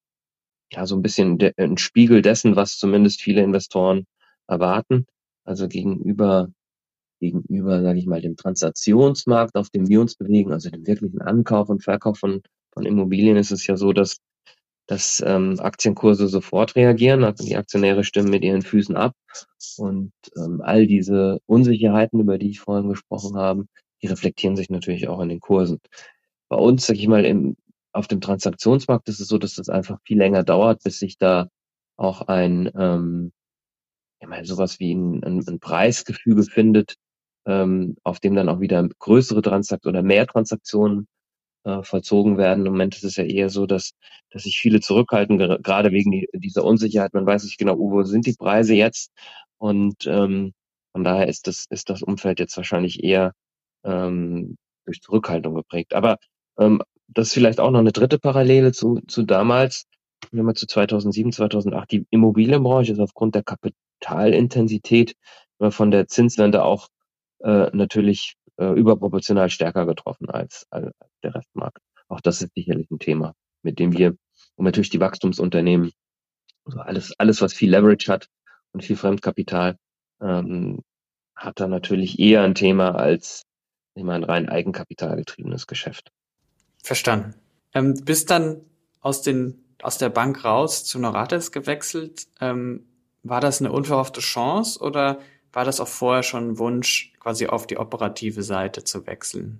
ja 0.74 0.86
so 0.86 0.96
ein 0.96 1.02
bisschen 1.02 1.38
ein 1.58 1.78
Spiegel 1.78 2.22
dessen, 2.22 2.56
was 2.56 2.78
zumindest 2.78 3.22
viele 3.22 3.42
Investoren 3.42 4.06
erwarten. 4.48 5.06
Also 5.46 5.68
gegenüber 5.68 6.50
gegenüber, 7.22 7.82
sage 7.82 8.00
ich 8.00 8.08
mal, 8.08 8.20
dem 8.20 8.36
Transaktionsmarkt, 8.36 9.56
auf 9.56 9.70
dem 9.70 9.88
wir 9.88 10.02
uns 10.02 10.16
bewegen, 10.16 10.52
also 10.52 10.70
dem 10.70 10.86
wirklichen 10.86 11.22
Ankauf 11.22 11.70
und 11.70 11.84
Verkauf 11.84 12.18
von, 12.18 12.42
von 12.74 12.86
Immobilien, 12.86 13.38
ist 13.38 13.52
es 13.52 13.68
ja 13.68 13.78
so, 13.78 13.94
dass 13.94 14.18
dass 14.88 15.24
ähm, 15.26 15.60
Aktienkurse 15.60 16.28
sofort 16.28 16.76
reagieren, 16.76 17.24
also 17.24 17.46
die 17.46 17.56
Aktionäre 17.56 18.04
stimmen 18.04 18.30
mit 18.30 18.44
ihren 18.44 18.62
Füßen 18.62 18.96
ab 18.96 19.16
und 19.78 20.12
ähm, 20.36 20.62
all 20.62 20.88
diese 20.88 21.40
Unsicherheiten, 21.46 22.20
über 22.20 22.38
die 22.38 22.50
ich 22.50 22.60
vorhin 22.60 22.90
gesprochen 22.90 23.38
habe, 23.38 23.66
die 24.02 24.08
reflektieren 24.08 24.56
sich 24.56 24.70
natürlich 24.70 25.08
auch 25.08 25.20
in 25.22 25.30
den 25.30 25.40
Kursen. 25.40 25.80
bei 26.50 26.58
uns, 26.58 26.86
sag 26.88 26.98
ich 26.98 27.08
mal, 27.08 27.26
im, 27.26 27.56
auf 27.94 28.08
dem 28.08 28.22
Transaktionsmarkt 28.22 29.08
ist 29.10 29.20
es 29.20 29.28
so, 29.28 29.38
dass 29.38 29.56
das 29.56 29.70
einfach 29.70 30.00
viel 30.04 30.18
länger 30.18 30.44
dauert, 30.44 30.84
bis 30.84 31.00
sich 31.00 31.18
da 31.18 31.48
auch 31.98 32.24
ein, 32.24 32.70
ähm, 32.76 33.32
ich 34.20 34.28
meine, 34.28 34.46
sowas 34.46 34.80
wie 34.80 34.94
ein, 34.94 35.24
ein, 35.24 35.44
ein 35.48 35.60
Preisgefüge 35.60 36.44
findet, 36.44 36.96
ähm, 37.46 37.96
auf 38.04 38.20
dem 38.20 38.36
dann 38.36 38.50
auch 38.50 38.60
wieder 38.60 38.88
größere 39.00 39.42
Transaktionen 39.42 39.98
oder 39.98 40.06
mehr 40.06 40.28
Transaktionen 40.28 41.08
äh, 41.64 41.84
vollzogen 41.84 42.38
werden. 42.38 42.66
Im 42.66 42.74
Moment 42.74 42.96
ist 42.96 43.04
es 43.04 43.16
ja 43.16 43.24
eher 43.24 43.50
so, 43.50 43.66
dass, 43.66 43.92
dass 44.32 44.44
sich 44.44 44.60
viele 44.60 44.80
zurückhalten, 44.80 45.38
gerade 45.38 45.92
wegen 45.92 46.12
die, 46.12 46.28
dieser 46.34 46.64
Unsicherheit. 46.64 47.14
Man 47.14 47.26
weiß 47.26 47.44
nicht 47.44 47.58
genau, 47.58 47.78
wo 47.78 48.04
sind 48.04 48.26
die 48.26 48.36
Preise 48.36 48.74
jetzt. 48.74 49.12
Und 49.58 50.08
ähm, 50.08 50.54
von 50.94 51.04
daher 51.04 51.28
ist 51.28 51.48
das, 51.48 51.66
ist 51.70 51.90
das 51.90 52.02
Umfeld 52.02 52.40
jetzt 52.40 52.58
wahrscheinlich 52.58 53.04
eher 53.04 53.34
ähm, 53.84 54.58
durch 54.86 55.02
Zurückhaltung 55.02 55.56
geprägt. 55.56 55.94
Aber 55.94 56.18
ähm, 56.58 56.82
das 57.08 57.28
ist 57.28 57.34
vielleicht 57.34 57.60
auch 57.60 57.72
noch 57.72 57.80
eine 57.80 57.92
dritte 57.92 58.20
Parallele 58.20 58.72
zu, 58.72 59.00
zu 59.08 59.24
damals, 59.24 59.86
wenn 60.32 60.46
man 60.46 60.56
zu 60.56 60.68
2007, 60.68 61.32
2008. 61.32 61.92
Die 61.92 62.06
Immobilienbranche 62.10 62.94
ist 62.94 63.00
aufgrund 63.00 63.36
der 63.36 63.44
Kapitalintensität 63.44 65.16
von 65.70 65.92
der 65.92 66.08
Zinswende 66.08 66.64
auch 66.64 66.88
äh, 67.44 67.70
natürlich 67.74 68.36
äh, 68.62 68.74
überproportional 68.74 69.50
stärker 69.50 69.86
getroffen 69.86 70.30
als, 70.30 70.66
als 70.70 70.92
der 71.24 71.36
Restmarkt. 71.36 71.80
Auch 72.08 72.22
das 72.22 72.42
ist 72.42 72.54
sicherlich 72.54 72.90
ein 72.92 73.00
Thema, 73.00 73.34
mit 73.64 73.80
dem 73.80 73.98
wir, 73.98 74.16
und 74.56 74.66
natürlich 74.66 74.90
die 74.90 75.00
Wachstumsunternehmen, 75.00 75.92
also 76.66 76.80
alles, 76.80 77.14
alles, 77.18 77.42
was 77.42 77.54
viel 77.54 77.72
Leverage 77.72 78.12
hat 78.12 78.28
und 78.72 78.84
viel 78.84 78.96
Fremdkapital, 78.96 79.78
ähm, 80.22 80.82
hat 81.36 81.60
da 81.60 81.68
natürlich 81.68 82.20
eher 82.20 82.44
ein 82.44 82.56
Thema 82.56 82.96
als 82.96 83.44
ich 83.96 84.04
meine, 84.04 84.28
rein 84.28 84.50
eigenkapitalgetriebenes 84.50 85.68
Geschäft. 85.68 86.12
Verstanden. 86.84 87.36
Ähm, 87.74 87.96
bist 88.06 88.30
dann 88.30 88.62
aus 89.02 89.22
den 89.22 89.64
aus 89.82 89.98
der 89.98 90.10
Bank 90.10 90.46
raus 90.46 90.84
zu 90.86 91.00
Norates 91.00 91.52
gewechselt. 91.52 92.28
Ähm, 92.40 92.86
war 93.24 93.42
das 93.42 93.60
eine 93.60 93.72
unverhoffte 93.72 94.22
Chance 94.22 94.80
oder 94.80 95.20
war 95.54 95.66
das 95.66 95.80
auch 95.80 95.88
vorher 95.88 96.24
schon 96.24 96.52
ein 96.52 96.60
Wunsch, 96.60 97.14
quasi 97.20 97.48
auf 97.48 97.68
die 97.68 97.78
operative 97.78 98.44
Seite 98.44 98.84
zu 98.84 99.06
wechseln? 99.06 99.60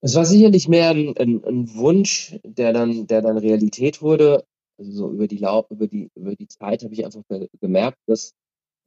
Es 0.00 0.14
war 0.14 0.24
sicherlich 0.24 0.68
mehr 0.68 0.90
ein, 0.90 1.16
ein, 1.16 1.44
ein 1.44 1.74
Wunsch, 1.74 2.36
der 2.44 2.72
dann, 2.72 3.06
der 3.06 3.22
dann 3.22 3.38
Realität 3.38 4.02
wurde. 4.02 4.44
Also 4.78 4.92
so 4.92 5.10
über 5.12 5.28
die 5.28 5.38
Laub, 5.38 5.70
über 5.70 5.86
die, 5.86 6.10
über 6.16 6.34
die 6.34 6.48
Zeit 6.48 6.82
habe 6.82 6.92
ich 6.92 7.04
einfach 7.04 7.22
gemerkt, 7.60 7.98
dass, 8.06 8.34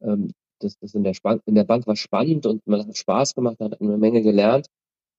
ähm, 0.02 0.32
dass 0.60 0.78
das 0.78 0.94
in 0.94 1.04
der, 1.04 1.14
Span 1.14 1.40
in 1.46 1.54
der 1.54 1.64
Bank 1.64 1.86
war 1.86 1.96
spannend 1.96 2.44
und 2.44 2.66
man 2.66 2.86
hat 2.86 2.96
Spaß 2.96 3.34
gemacht, 3.34 3.56
hat 3.60 3.80
eine 3.80 3.96
Menge 3.96 4.22
gelernt, 4.22 4.66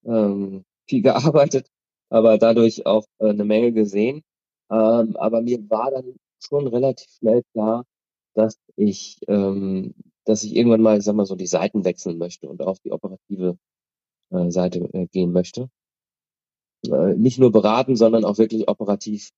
ähm, 0.05 0.63
viel 0.87 1.01
gearbeitet, 1.03 1.67
aber 2.09 2.37
dadurch 2.37 2.85
auch 2.85 3.05
äh, 3.19 3.29
eine 3.29 3.43
Menge 3.45 3.71
gesehen. 3.71 4.21
Ähm, 4.69 5.15
aber 5.15 5.41
mir 5.41 5.59
war 5.69 5.91
dann 5.91 6.15
schon 6.39 6.67
relativ 6.67 7.09
schnell 7.09 7.41
klar, 7.53 7.85
dass 8.35 8.59
ich 8.75 9.17
ähm, 9.27 9.95
dass 10.27 10.43
ich 10.43 10.55
irgendwann 10.55 10.81
mal, 10.81 10.97
ich 10.97 11.05
sag 11.05 11.15
mal 11.15 11.25
so, 11.25 11.35
die 11.35 11.47
Seiten 11.47 11.85
wechseln 11.85 12.17
möchte 12.17 12.49
und 12.49 12.61
auf 12.61 12.79
die 12.79 12.91
operative 12.91 13.57
äh, 14.31 14.51
Seite 14.51 14.89
äh, 14.93 15.07
gehen 15.07 15.31
möchte. 15.31 15.69
Äh, 16.85 17.15
nicht 17.15 17.39
nur 17.39 17.51
beraten, 17.51 17.95
sondern 17.95 18.25
auch 18.25 18.37
wirklich 18.37 18.67
operativ 18.69 19.31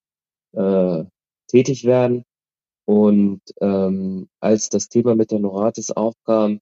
äh, 0.54 1.04
tätig 1.48 1.86
werden. 1.86 2.24
Und 2.86 3.42
ähm, 3.62 4.30
als 4.40 4.70
das 4.70 4.90
Thema 4.90 5.16
mit 5.16 5.32
der 5.32 5.40
Noratis 5.40 5.92
aufkam, 5.92 6.60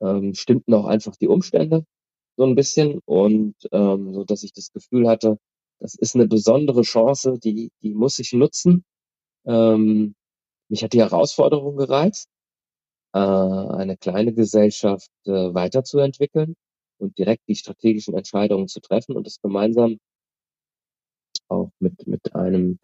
ähm, 0.00 0.34
stimmten 0.34 0.72
auch 0.72 0.86
einfach 0.86 1.16
die 1.16 1.28
Umstände 1.28 1.84
so 2.38 2.44
ein 2.44 2.54
bisschen 2.54 3.00
und 3.04 3.54
ähm, 3.72 4.14
so, 4.14 4.24
dass 4.24 4.44
ich 4.44 4.52
das 4.52 4.72
Gefühl 4.72 5.08
hatte, 5.08 5.38
das 5.80 5.94
ist 5.94 6.14
eine 6.14 6.26
besondere 6.26 6.82
Chance, 6.82 7.38
die 7.38 7.70
die 7.82 7.94
muss 7.94 8.18
ich 8.18 8.32
nutzen. 8.32 8.84
Ähm, 9.46 10.14
mich 10.70 10.82
hat 10.84 10.94
die 10.94 11.00
Herausforderung 11.00 11.76
gereizt 11.76 12.30
äh, 13.12 13.18
eine 13.18 13.96
kleine 13.96 14.32
Gesellschaft 14.32 15.10
äh, 15.26 15.54
weiterzuentwickeln 15.54 16.54
und 16.98 17.18
direkt 17.18 17.48
die 17.48 17.56
strategischen 17.56 18.14
Entscheidungen 18.14 18.68
zu 18.68 18.80
treffen 18.80 19.16
und 19.16 19.26
das 19.26 19.40
gemeinsam 19.40 19.98
auch 21.48 21.70
mit, 21.78 22.06
mit 22.06 22.34
einem, 22.34 22.78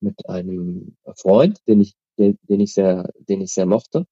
mit 0.00 0.28
einem 0.28 0.96
Freund, 1.16 1.60
den 1.68 1.80
ich, 1.80 1.94
den, 2.18 2.38
den 2.42 2.60
ich 2.60 2.74
sehr, 2.74 3.10
den 3.16 3.40
ich 3.40 3.52
sehr 3.52 3.66
mochte. 3.66 4.06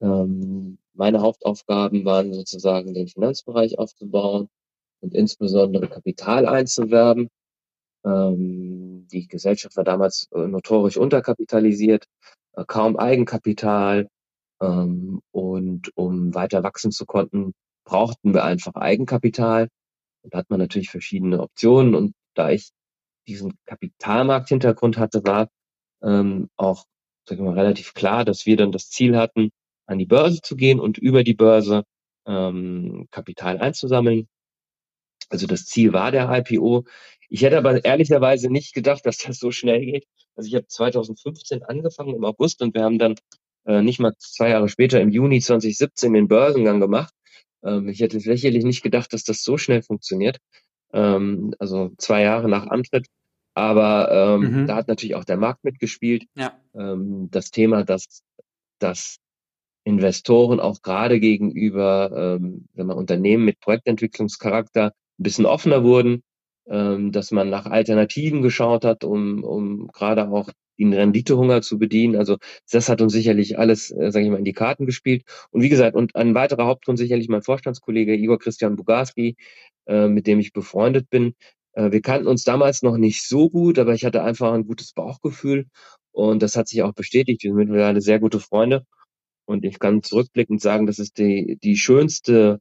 Ähm, 0.00 0.78
meine 0.92 1.20
Hauptaufgaben 1.22 2.04
waren 2.04 2.32
sozusagen 2.32 2.94
den 2.94 3.08
Finanzbereich 3.08 3.78
aufzubauen 3.78 4.48
und 5.00 5.14
insbesondere 5.14 5.88
Kapital 5.88 6.46
einzuwerben. 6.46 7.28
Ähm, 8.04 9.08
die 9.10 9.26
Gesellschaft 9.26 9.76
war 9.76 9.84
damals 9.84 10.28
notorisch 10.30 10.96
unterkapitalisiert, 10.96 12.04
äh, 12.52 12.64
kaum 12.66 12.96
Eigenkapital, 12.96 14.08
ähm, 14.60 15.20
und 15.32 15.96
um 15.96 16.34
weiter 16.34 16.62
wachsen 16.62 16.92
zu 16.92 17.06
konnten, 17.06 17.52
brauchten 17.84 18.34
wir 18.34 18.44
einfach 18.44 18.74
Eigenkapital. 18.74 19.68
Und 20.22 20.34
da 20.34 20.38
hat 20.38 20.50
man 20.50 20.60
natürlich 20.60 20.90
verschiedene 20.90 21.40
Optionen. 21.40 21.94
Und 21.94 22.14
da 22.34 22.50
ich 22.50 22.70
diesen 23.26 23.54
Kapitalmarkthintergrund 23.66 24.98
hatte, 24.98 25.24
war 25.24 25.48
ähm, 26.02 26.48
auch 26.56 26.84
sag 27.28 27.38
ich 27.38 27.44
mal, 27.44 27.54
relativ 27.54 27.94
klar, 27.94 28.24
dass 28.24 28.46
wir 28.46 28.56
dann 28.56 28.72
das 28.72 28.90
Ziel 28.90 29.16
hatten, 29.16 29.50
an 29.86 29.98
die 29.98 30.06
Börse 30.06 30.40
zu 30.40 30.56
gehen 30.56 30.80
und 30.80 30.98
über 30.98 31.24
die 31.24 31.34
Börse 31.34 31.84
ähm, 32.26 33.06
Kapital 33.10 33.58
einzusammeln. 33.58 34.28
Also 35.30 35.46
das 35.46 35.66
Ziel 35.66 35.92
war 35.92 36.10
der 36.12 36.30
IPO. 36.30 36.84
Ich 37.28 37.42
hätte 37.42 37.58
aber 37.58 37.84
ehrlicherweise 37.84 38.50
nicht 38.50 38.74
gedacht, 38.74 39.04
dass 39.06 39.18
das 39.18 39.38
so 39.38 39.50
schnell 39.50 39.84
geht. 39.84 40.06
Also 40.36 40.48
ich 40.48 40.54
habe 40.54 40.66
2015 40.66 41.62
angefangen 41.62 42.14
im 42.14 42.24
August 42.24 42.62
und 42.62 42.74
wir 42.74 42.82
haben 42.82 42.98
dann 42.98 43.14
äh, 43.66 43.82
nicht 43.82 44.00
mal 44.00 44.14
zwei 44.18 44.50
Jahre 44.50 44.68
später 44.68 45.00
im 45.00 45.10
Juni 45.10 45.40
2017 45.40 46.12
den 46.12 46.28
Börsengang 46.28 46.80
gemacht. 46.80 47.12
Ähm, 47.62 47.88
ich 47.88 48.00
hätte 48.00 48.20
sicherlich 48.20 48.64
nicht 48.64 48.82
gedacht, 48.82 49.12
dass 49.12 49.24
das 49.24 49.42
so 49.42 49.58
schnell 49.58 49.82
funktioniert. 49.82 50.38
Ähm, 50.92 51.54
also 51.58 51.92
zwei 51.98 52.22
Jahre 52.22 52.48
nach 52.48 52.66
Antritt. 52.66 53.06
Aber 53.54 54.10
ähm, 54.10 54.62
mhm. 54.62 54.66
da 54.66 54.76
hat 54.76 54.88
natürlich 54.88 55.14
auch 55.14 55.24
der 55.24 55.36
Markt 55.36 55.64
mitgespielt. 55.64 56.24
Ja. 56.34 56.58
Ähm, 56.74 57.28
das 57.30 57.50
Thema, 57.50 57.84
dass, 57.84 58.22
dass 58.78 59.18
Investoren 59.84 60.60
auch 60.60 60.82
gerade 60.82 61.20
gegenüber 61.20 62.38
ähm, 62.40 62.66
wenn 62.72 62.86
man 62.86 62.96
Unternehmen 62.96 63.44
mit 63.44 63.60
Projektentwicklungscharakter 63.60 64.86
ein 64.86 65.22
bisschen 65.22 65.46
offener 65.46 65.84
wurden, 65.84 66.22
ähm, 66.68 67.12
dass 67.12 67.30
man 67.30 67.50
nach 67.50 67.66
Alternativen 67.66 68.42
geschaut 68.42 68.84
hat, 68.84 69.04
um, 69.04 69.44
um 69.44 69.88
gerade 69.88 70.28
auch 70.30 70.50
den 70.78 70.92
Renditehunger 70.92 71.62
zu 71.62 71.78
bedienen. 71.78 72.16
Also 72.16 72.38
das 72.70 72.88
hat 72.88 73.00
uns 73.00 73.12
sicherlich 73.12 73.58
alles, 73.58 73.90
äh, 73.90 74.10
sage 74.10 74.24
ich 74.24 74.30
mal, 74.30 74.38
in 74.38 74.44
die 74.44 74.52
Karten 74.52 74.86
gespielt. 74.86 75.24
Und 75.50 75.62
wie 75.62 75.68
gesagt, 75.68 75.94
und 75.96 76.16
ein 76.16 76.34
weiterer 76.34 76.66
Hauptgrund 76.66 76.98
sicherlich 76.98 77.28
mein 77.28 77.42
Vorstandskollege 77.42 78.14
Igor 78.14 78.38
Christian 78.38 78.76
Bugarski, 78.76 79.36
äh, 79.86 80.08
mit 80.08 80.26
dem 80.26 80.40
ich 80.40 80.52
befreundet 80.52 81.10
bin. 81.10 81.34
Äh, 81.74 81.92
wir 81.92 82.00
kannten 82.02 82.26
uns 82.28 82.44
damals 82.44 82.82
noch 82.82 82.96
nicht 82.96 83.26
so 83.26 83.50
gut, 83.50 83.78
aber 83.78 83.94
ich 83.94 84.04
hatte 84.04 84.22
einfach 84.22 84.52
ein 84.52 84.66
gutes 84.66 84.92
Bauchgefühl 84.92 85.66
und 86.12 86.42
das 86.42 86.56
hat 86.56 86.68
sich 86.68 86.82
auch 86.82 86.92
bestätigt. 86.94 87.42
Wir 87.42 87.50
sind 87.50 87.58
mittlerweile 87.58 88.00
sehr 88.00 88.20
gute 88.20 88.40
Freunde 88.40 88.84
und 89.46 89.64
ich 89.64 89.78
kann 89.78 90.02
zurückblickend 90.02 90.60
sagen, 90.62 90.86
das 90.86 90.98
ist 90.98 91.18
die, 91.18 91.58
die 91.62 91.76
schönste, 91.76 92.60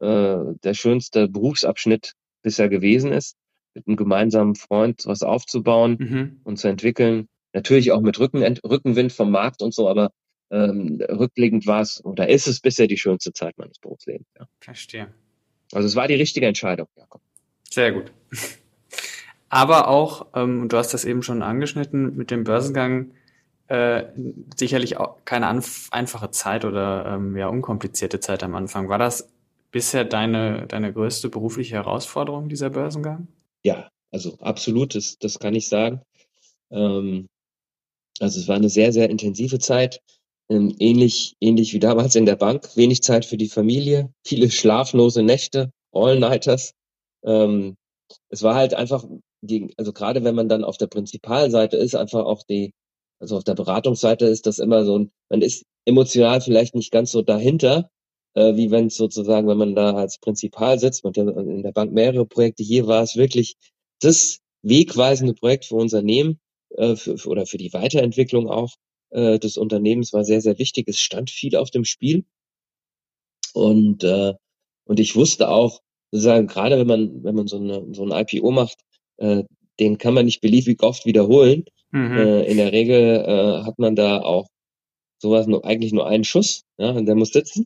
äh, 0.00 0.36
der 0.64 0.74
schönste 0.74 1.28
Berufsabschnitt 1.28 2.14
bisher 2.46 2.68
gewesen 2.68 3.12
ist, 3.12 3.36
mit 3.74 3.86
einem 3.86 3.96
gemeinsamen 3.96 4.54
Freund 4.54 5.02
was 5.06 5.22
aufzubauen 5.22 5.96
mhm. 5.98 6.40
und 6.44 6.58
zu 6.58 6.68
entwickeln 6.68 7.28
Natürlich 7.56 7.90
auch 7.90 8.02
mit 8.02 8.20
Rücken, 8.20 8.42
Rückenwind 8.42 9.14
vom 9.14 9.30
Markt 9.30 9.62
und 9.62 9.72
so, 9.72 9.88
aber 9.88 10.10
ähm, 10.50 11.00
rückblickend 11.00 11.66
war 11.66 11.80
es 11.80 12.04
oder 12.04 12.28
ist 12.28 12.46
es 12.46 12.60
bisher 12.60 12.86
die 12.86 12.98
schönste 12.98 13.32
Zeit 13.32 13.56
meines 13.56 13.78
Berufslebens. 13.78 14.28
Ja. 14.38 14.46
Verstehe. 14.60 15.08
Also 15.72 15.88
es 15.88 15.96
war 15.96 16.06
die 16.06 16.16
richtige 16.16 16.46
Entscheidung, 16.46 16.86
Jakob. 16.96 17.22
Sehr 17.70 17.92
gut. 17.92 18.12
Aber 19.48 19.88
auch, 19.88 20.26
ähm, 20.34 20.68
du 20.68 20.76
hast 20.76 20.92
das 20.92 21.06
eben 21.06 21.22
schon 21.22 21.42
angeschnitten, 21.42 22.14
mit 22.14 22.30
dem 22.30 22.44
Börsengang 22.44 23.12
äh, 23.68 24.04
sicherlich 24.54 24.98
auch 24.98 25.24
keine 25.24 25.48
einfache 25.48 26.30
Zeit 26.30 26.66
oder 26.66 27.06
ähm, 27.06 27.38
ja 27.38 27.48
unkomplizierte 27.48 28.20
Zeit 28.20 28.42
am 28.42 28.54
Anfang. 28.54 28.90
War 28.90 28.98
das 28.98 29.32
bisher 29.76 30.06
deine, 30.06 30.66
deine 30.66 30.90
größte 30.90 31.28
berufliche 31.28 31.74
Herausforderung, 31.74 32.48
dieser 32.48 32.70
Börsengang? 32.70 33.28
Ja, 33.62 33.90
also 34.10 34.38
absolut, 34.38 34.94
das, 34.94 35.18
das 35.18 35.38
kann 35.38 35.54
ich 35.54 35.68
sagen. 35.68 36.00
Ähm, 36.70 37.26
also 38.18 38.40
es 38.40 38.48
war 38.48 38.56
eine 38.56 38.70
sehr, 38.70 38.90
sehr 38.94 39.10
intensive 39.10 39.58
Zeit. 39.58 40.00
Ähm, 40.48 40.74
ähnlich, 40.78 41.34
ähnlich 41.42 41.74
wie 41.74 41.78
damals 41.78 42.14
in 42.14 42.24
der 42.24 42.36
Bank. 42.36 42.74
Wenig 42.74 43.02
Zeit 43.02 43.26
für 43.26 43.36
die 43.36 43.50
Familie, 43.50 44.10
viele 44.26 44.50
schlaflose 44.50 45.22
Nächte, 45.22 45.70
All-Nighters. 45.92 46.72
Ähm, 47.22 47.74
es 48.30 48.42
war 48.42 48.54
halt 48.54 48.72
einfach, 48.72 49.04
die, 49.42 49.74
also 49.76 49.92
gerade 49.92 50.24
wenn 50.24 50.34
man 50.34 50.48
dann 50.48 50.64
auf 50.64 50.78
der 50.78 50.86
Prinzipalseite 50.86 51.76
ist, 51.76 51.94
einfach 51.94 52.24
auch 52.24 52.44
die, 52.44 52.72
also 53.20 53.36
auf 53.36 53.44
der 53.44 53.54
Beratungsseite 53.54 54.24
ist 54.24 54.46
das 54.46 54.58
immer 54.58 54.86
so 54.86 55.00
ein, 55.00 55.10
man 55.28 55.42
ist 55.42 55.64
emotional 55.84 56.40
vielleicht 56.40 56.74
nicht 56.74 56.92
ganz 56.92 57.12
so 57.12 57.20
dahinter, 57.20 57.90
äh, 58.36 58.54
wie 58.54 58.70
wenn 58.70 58.86
es 58.86 58.96
sozusagen, 58.96 59.48
wenn 59.48 59.58
man 59.58 59.74
da 59.74 59.94
als 59.94 60.18
Prinzipal 60.18 60.78
sitzt, 60.78 61.02
man 61.02 61.10
hat 61.10 61.16
ja 61.16 61.28
in 61.28 61.62
der 61.62 61.72
Bank 61.72 61.92
mehrere 61.92 62.26
Projekte, 62.26 62.62
hier 62.62 62.86
war 62.86 63.02
es 63.02 63.16
wirklich 63.16 63.56
das 64.00 64.40
wegweisende 64.62 65.34
Projekt 65.34 65.64
für 65.64 65.76
Unternehmen 65.76 66.38
äh, 66.76 66.96
für, 66.96 67.16
für, 67.18 67.30
oder 67.30 67.46
für 67.46 67.58
die 67.58 67.72
Weiterentwicklung 67.72 68.48
auch 68.48 68.74
äh, 69.10 69.38
des 69.38 69.56
Unternehmens 69.56 70.12
war 70.12 70.24
sehr, 70.24 70.40
sehr 70.40 70.58
wichtig. 70.58 70.86
Es 70.88 71.00
stand 71.00 71.30
viel 71.30 71.56
auf 71.56 71.70
dem 71.70 71.84
Spiel. 71.84 72.24
Und, 73.54 74.04
äh, 74.04 74.34
und 74.84 75.00
ich 75.00 75.16
wusste 75.16 75.48
auch, 75.48 75.80
sozusagen, 76.10 76.46
gerade 76.46 76.78
wenn 76.78 76.86
man, 76.86 77.24
wenn 77.24 77.34
man 77.34 77.46
so, 77.46 77.56
eine, 77.56 77.86
so 77.92 78.04
ein 78.04 78.12
IPO 78.12 78.50
macht, 78.50 78.78
äh, 79.16 79.44
den 79.80 79.98
kann 79.98 80.14
man 80.14 80.26
nicht 80.26 80.40
beliebig 80.40 80.82
oft 80.82 81.06
wiederholen. 81.06 81.64
Mhm. 81.90 82.16
Äh, 82.16 82.42
in 82.44 82.58
der 82.58 82.72
Regel 82.72 83.24
äh, 83.26 83.64
hat 83.64 83.78
man 83.78 83.96
da 83.96 84.20
auch 84.20 84.48
sowas 85.18 85.46
nur 85.46 85.64
eigentlich 85.64 85.92
nur 85.92 86.06
einen 86.06 86.24
Schuss, 86.24 86.62
ja, 86.78 86.90
und 86.90 87.06
der 87.06 87.14
muss 87.14 87.30
sitzen. 87.30 87.64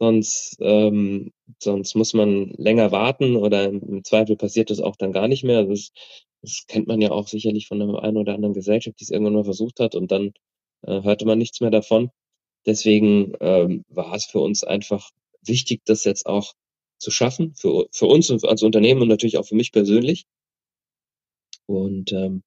Sonst, 0.00 0.56
ähm, 0.60 1.30
sonst 1.62 1.94
muss 1.94 2.14
man 2.14 2.48
länger 2.56 2.90
warten 2.90 3.36
oder 3.36 3.64
im 3.66 4.02
Zweifel 4.02 4.34
passiert 4.36 4.70
das 4.70 4.80
auch 4.80 4.96
dann 4.96 5.12
gar 5.12 5.28
nicht 5.28 5.44
mehr. 5.44 5.64
Das, 5.64 5.92
das 6.40 6.64
kennt 6.66 6.88
man 6.88 7.02
ja 7.02 7.10
auch 7.10 7.28
sicherlich 7.28 7.68
von 7.68 7.82
einer 7.82 8.02
einen 8.02 8.16
oder 8.16 8.34
anderen 8.34 8.54
Gesellschaft, 8.54 8.98
die 8.98 9.04
es 9.04 9.10
irgendwann 9.10 9.34
mal 9.34 9.44
versucht 9.44 9.78
hat 9.78 9.94
und 9.94 10.10
dann 10.10 10.32
äh, 10.86 11.02
hörte 11.02 11.26
man 11.26 11.38
nichts 11.38 11.60
mehr 11.60 11.70
davon. 11.70 12.10
Deswegen 12.64 13.34
ähm, 13.40 13.84
war 13.88 14.14
es 14.14 14.24
für 14.24 14.40
uns 14.40 14.64
einfach 14.64 15.10
wichtig, 15.42 15.82
das 15.84 16.04
jetzt 16.04 16.24
auch 16.24 16.54
zu 16.98 17.10
schaffen, 17.10 17.54
für, 17.54 17.86
für 17.92 18.06
uns 18.06 18.30
und 18.30 18.42
als 18.46 18.62
Unternehmen 18.62 19.02
und 19.02 19.08
natürlich 19.08 19.36
auch 19.36 19.46
für 19.46 19.54
mich 19.54 19.70
persönlich. 19.70 20.24
Und 21.66 22.12
ähm, 22.12 22.42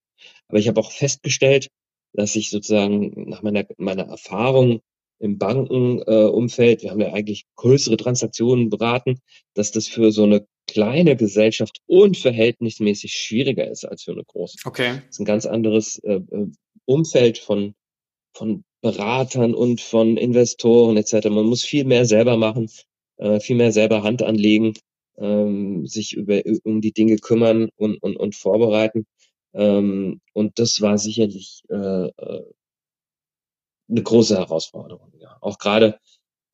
aber 0.48 0.58
ich 0.58 0.68
habe 0.68 0.80
auch 0.80 0.92
festgestellt, 0.92 1.70
dass 2.14 2.36
ich 2.36 2.50
sozusagen 2.50 3.30
nach 3.30 3.44
meiner, 3.44 3.66
meiner 3.78 4.06
Erfahrung 4.06 4.82
im 5.20 5.38
Bankenumfeld, 5.38 6.80
äh, 6.80 6.84
wir 6.84 6.92
haben 6.92 7.00
ja 7.00 7.14
eigentlich 7.14 7.46
größere 7.56 7.98
Transaktionen 7.98 8.70
beraten, 8.70 9.20
dass 9.54 9.72
das 9.72 9.88
für 9.88 10.12
so 10.12 10.24
eine 10.24 10.46
kleine 10.68 11.16
Gesellschaft 11.16 11.80
unverhältnismäßig 11.86 13.14
schwieriger 13.14 13.70
ist 13.70 13.86
als 13.86 14.04
für 14.04 14.12
eine 14.12 14.24
große. 14.24 14.58
Okay. 14.66 14.96
Das 14.96 15.16
ist 15.16 15.20
ein 15.20 15.26
ganz 15.26 15.46
anderes 15.46 16.00
äh, 16.00 16.22
äh 16.32 16.48
Umfeld 16.86 17.38
von, 17.38 17.76
von 18.34 18.66
Beratern 18.82 19.54
und 19.54 19.80
von 19.80 20.18
Investoren 20.18 20.98
etc. 20.98 21.30
Man 21.30 21.46
muss 21.46 21.64
viel 21.64 21.86
mehr 21.86 22.06
selber 22.06 22.36
machen, 22.36 22.70
äh, 23.18 23.40
viel 23.40 23.56
mehr 23.56 23.72
selber 23.72 24.04
Hand 24.04 24.22
anlegen, 24.22 24.74
ähm, 25.18 25.86
sich 25.88 26.14
über, 26.14 26.42
um 26.64 26.82
die 26.82 26.92
Dinge 26.92 27.18
kümmern 27.18 27.70
und, 27.78 28.02
und, 28.04 28.18
und 28.18 28.36
vorbereiten. 28.36 29.06
Ähm, 29.54 30.20
und 30.34 30.60
das 30.60 30.82
war 30.82 30.98
sicherlich 30.98 31.64
äh, 31.70 32.08
äh, 32.08 32.44
eine 33.94 34.04
große 34.04 34.38
Herausforderung. 34.38 35.14
Ja. 35.20 35.38
Auch 35.42 35.58
gerade, 35.58 36.00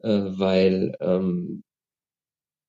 äh, 0.03 0.09
weil, 0.09 0.95
ähm, 0.99 1.63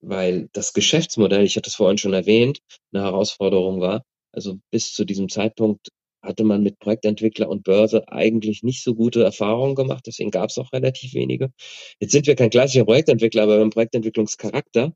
weil 0.01 0.49
das 0.53 0.73
Geschäftsmodell, 0.73 1.45
ich 1.45 1.57
hatte 1.57 1.69
es 1.69 1.77
vorhin 1.77 1.99
schon 1.99 2.15
erwähnt, 2.15 2.61
eine 2.93 3.03
Herausforderung 3.03 3.81
war. 3.81 4.05
Also 4.33 4.59
bis 4.71 4.95
zu 4.95 5.05
diesem 5.05 5.29
Zeitpunkt 5.29 5.89
hatte 6.23 6.45
man 6.45 6.63
mit 6.63 6.79
Projektentwickler 6.79 7.49
und 7.49 7.65
Börse 7.65 8.07
eigentlich 8.09 8.63
nicht 8.63 8.83
so 8.83 8.95
gute 8.95 9.25
Erfahrungen 9.25 9.75
gemacht, 9.75 10.05
deswegen 10.07 10.31
gab 10.31 10.51
es 10.51 10.59
auch 10.59 10.73
relativ 10.73 11.15
wenige. 11.15 11.53
Jetzt 11.99 12.13
sind 12.13 12.27
wir 12.27 12.37
kein 12.37 12.51
klassischer 12.51 12.85
Projektentwickler, 12.85 13.45
aber 13.45 13.57
wir 13.57 13.61
haben 13.63 13.71
Projektentwicklungscharakter. 13.71 14.93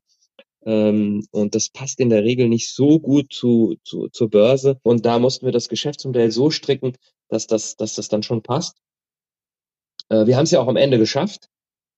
Ähm, 0.65 1.27
und 1.31 1.55
das 1.55 1.69
passt 1.69 1.99
in 1.99 2.09
der 2.09 2.23
Regel 2.23 2.49
nicht 2.49 2.73
so 2.73 2.99
gut 2.99 3.31
zu, 3.31 3.75
zu, 3.83 4.09
zur 4.09 4.29
Börse. 4.29 4.79
Und 4.83 5.05
da 5.05 5.19
mussten 5.19 5.45
wir 5.45 5.51
das 5.51 5.69
Geschäftsmodell 5.69 6.31
so 6.31 6.49
stricken, 6.49 6.93
dass 7.29 7.47
das, 7.47 7.75
dass 7.75 7.95
das 7.95 8.07
dann 8.07 8.23
schon 8.23 8.41
passt. 8.41 8.77
Äh, 10.09 10.25
wir 10.25 10.37
haben 10.37 10.43
es 10.43 10.51
ja 10.51 10.59
auch 10.59 10.67
am 10.67 10.77
Ende 10.77 10.97
geschafft. 10.97 11.49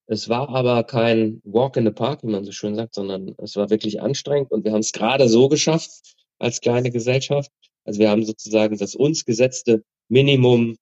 Es 0.08 0.30
war 0.30 0.50
aber 0.50 0.84
kein 0.84 1.42
Walk 1.44 1.76
in 1.76 1.86
the 1.86 1.92
Park, 1.92 2.24
wie 2.24 2.28
man 2.28 2.46
so 2.46 2.52
schön 2.52 2.76
sagt, 2.76 2.96
sondern 2.96 3.36
es 3.40 3.56
war 3.58 3.70
wirklich 3.70 4.02
anstrengend 4.02 4.52
und 4.52 4.64
wir 4.64 4.72
haben 4.72 4.80
es 4.80 4.94
gerade 4.94 5.28
so 5.28 5.50
geschafft 5.50 6.16
als 6.40 6.62
kleine 6.62 6.92
Gesellschaft. 6.92 7.52
Also 7.84 8.00
wir 8.00 8.10
haben 8.10 8.24
sozusagen 8.24 8.78
das 8.78 8.96
uns 8.96 9.26
gesetzte 9.26 9.84
Minimum 10.10 10.78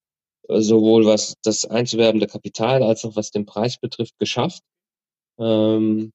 äh, 0.47 0.61
sowohl 0.61 1.05
was 1.05 1.35
das 1.43 1.65
einzuwerbende 1.65 2.27
Kapital 2.27 2.83
als 2.83 3.03
auch 3.05 3.15
was 3.15 3.31
den 3.31 3.45
Preis 3.45 3.77
betrifft 3.79 4.17
geschafft. 4.19 4.61
Ähm, 5.39 6.11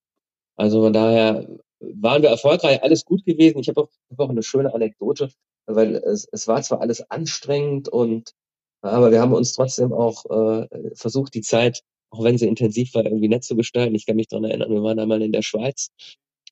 also 0.56 0.82
von 0.82 0.92
daher 0.92 1.48
waren 1.80 2.22
wir 2.22 2.28
erfolgreich, 2.30 2.82
alles 2.82 3.04
gut 3.04 3.24
gewesen. 3.24 3.58
Ich 3.60 3.68
habe 3.68 3.82
auch, 3.82 3.88
hab 4.10 4.20
auch 4.20 4.30
eine 4.30 4.42
schöne 4.42 4.74
Anekdote, 4.74 5.30
weil 5.66 5.96
es, 5.96 6.28
es 6.30 6.46
war 6.46 6.62
zwar 6.62 6.80
alles 6.80 7.10
anstrengend 7.10 7.88
und 7.88 8.34
aber 8.82 9.10
wir 9.10 9.20
haben 9.20 9.34
uns 9.34 9.52
trotzdem 9.52 9.92
auch 9.92 10.24
äh, 10.26 10.66
versucht, 10.94 11.34
die 11.34 11.42
Zeit, 11.42 11.82
auch 12.10 12.24
wenn 12.24 12.38
sie 12.38 12.48
intensiv 12.48 12.94
war, 12.94 13.04
irgendwie 13.04 13.28
nett 13.28 13.44
zu 13.44 13.56
gestalten. 13.56 13.94
Ich 13.94 14.06
kann 14.06 14.16
mich 14.16 14.28
daran 14.28 14.44
erinnern, 14.44 14.72
wir 14.72 14.82
waren 14.82 14.98
einmal 14.98 15.22
in 15.22 15.32
der 15.32 15.42
Schweiz, 15.42 15.90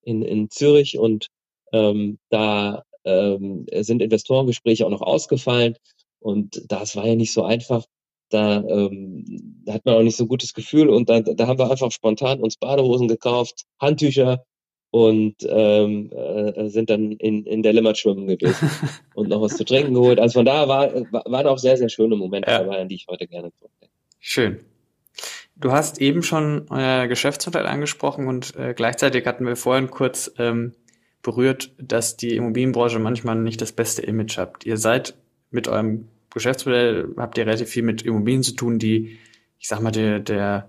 in, 0.02 0.22
in 0.22 0.50
Zürich 0.50 0.98
und 0.98 1.28
ähm, 1.72 2.18
da 2.30 2.82
ähm, 3.04 3.66
sind 3.72 4.02
Investorengespräche 4.02 4.86
auch 4.86 4.90
noch 4.90 5.02
ausgefallen 5.02 5.76
und 6.20 6.62
das 6.68 6.96
war 6.96 7.06
ja 7.06 7.14
nicht 7.14 7.32
so 7.32 7.44
einfach. 7.44 7.84
Da, 8.30 8.62
ähm, 8.62 9.24
da 9.64 9.74
hat 9.74 9.86
man 9.86 9.94
auch 9.94 10.02
nicht 10.02 10.16
so 10.16 10.24
ein 10.24 10.28
gutes 10.28 10.52
Gefühl 10.52 10.90
und 10.90 11.08
da, 11.08 11.20
da 11.20 11.46
haben 11.46 11.58
wir 11.58 11.70
einfach 11.70 11.90
spontan 11.90 12.40
uns 12.40 12.58
Badehosen 12.58 13.08
gekauft, 13.08 13.64
Handtücher 13.80 14.44
und 14.90 15.36
ähm, 15.46 16.10
äh, 16.12 16.68
sind 16.68 16.90
dann 16.90 17.12
in, 17.12 17.44
in 17.44 17.62
der 17.62 17.72
Limmat 17.72 17.98
schwimmen 17.98 18.26
gewesen 18.26 18.70
und 19.14 19.28
noch 19.28 19.42
was 19.42 19.56
zu 19.56 19.64
trinken 19.64 19.94
geholt. 19.94 20.18
Also 20.18 20.38
von 20.38 20.46
da 20.46 20.66
war, 20.68 20.92
waren 21.12 21.46
auch 21.46 21.58
sehr, 21.58 21.76
sehr 21.76 21.88
schöne 21.88 22.16
Momente 22.16 22.50
ja. 22.50 22.60
dabei, 22.60 22.78
an 22.78 22.88
die 22.88 22.94
ich 22.94 23.06
heute 23.08 23.26
gerne 23.26 23.52
zurückdenke. 23.52 23.94
Schön. 24.18 24.60
Du 25.56 25.72
hast 25.72 26.00
eben 26.00 26.22
schon 26.22 26.66
euer 26.70 27.08
Geschäftsmodell 27.08 27.66
angesprochen 27.66 28.28
und 28.28 28.54
äh, 28.56 28.74
gleichzeitig 28.74 29.26
hatten 29.26 29.44
wir 29.44 29.56
vorhin 29.56 29.90
kurz 29.90 30.32
ähm, 30.38 30.72
berührt, 31.22 31.72
dass 31.78 32.16
die 32.16 32.36
Immobilienbranche 32.36 33.00
manchmal 33.00 33.36
nicht 33.36 33.60
das 33.60 33.72
beste 33.72 34.02
Image 34.02 34.38
hat. 34.38 34.64
Ihr 34.64 34.76
seid 34.76 35.14
mit 35.50 35.66
eurem 35.66 36.08
Geschäftsmodell, 36.32 37.08
habt 37.16 37.36
ihr 37.38 37.46
relativ 37.46 37.68
viel 37.68 37.82
mit 37.82 38.02
Immobilien 38.02 38.42
zu 38.42 38.54
tun, 38.54 38.78
die, 38.78 39.18
ich 39.58 39.66
sag 39.66 39.80
mal, 39.80 39.90
der, 39.90 40.20
der 40.20 40.68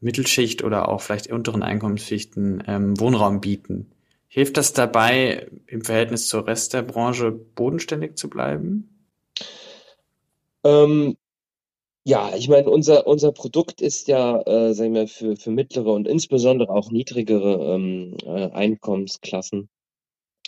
Mittelschicht 0.00 0.62
oder 0.62 0.88
auch 0.88 1.00
vielleicht 1.00 1.30
unteren 1.30 1.62
Einkommensschichten 1.62 2.62
ähm, 2.66 2.98
Wohnraum 3.00 3.40
bieten. 3.40 3.90
Hilft 4.28 4.56
das 4.56 4.72
dabei, 4.72 5.48
im 5.66 5.82
Verhältnis 5.82 6.28
zur 6.28 6.46
Rest 6.46 6.74
der 6.74 6.82
Branche 6.82 7.32
bodenständig 7.32 8.16
zu 8.16 8.28
bleiben? 8.28 9.06
Ähm, 10.64 11.16
ja, 12.04 12.34
ich 12.36 12.48
meine, 12.48 12.68
unser, 12.70 13.06
unser 13.06 13.32
Produkt 13.32 13.80
ist 13.80 14.08
ja, 14.08 14.40
äh, 14.42 14.74
sagen 14.74 14.94
wir, 14.94 15.08
für, 15.08 15.36
für 15.36 15.50
mittlere 15.50 15.92
und 15.92 16.06
insbesondere 16.06 16.70
auch 16.70 16.90
niedrigere 16.90 17.74
ähm, 17.74 18.16
äh, 18.24 18.50
Einkommensklassen. 18.50 19.68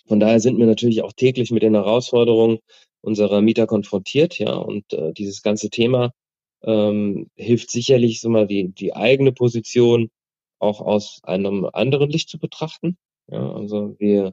Von 0.07 0.21
daher 0.21 0.41
sind 0.41 0.59
wir 0.59 0.67
natürlich 0.67 1.03
auch 1.03 1.13
täglich 1.13 1.51
mit 1.51 1.63
den 1.63 1.75
Herausforderungen 1.75 2.59
unserer 3.01 3.41
Mieter 3.41 3.67
konfrontiert, 3.67 4.39
ja, 4.39 4.55
und 4.55 4.93
äh, 4.93 5.13
dieses 5.13 5.43
ganze 5.43 5.71
Thema 5.71 6.13
ähm, 6.63 7.29
hilft 7.37 7.71
sicherlich, 7.71 8.21
so 8.21 8.29
mal 8.29 8.47
die, 8.47 8.69
die 8.69 8.95
eigene 8.95 9.33
Position 9.33 10.11
auch 10.59 10.81
aus 10.81 11.21
einem 11.23 11.69
anderen 11.73 12.11
Licht 12.11 12.29
zu 12.29 12.39
betrachten. 12.39 12.97
Ja, 13.29 13.53
also 13.53 13.97
wir, 13.99 14.33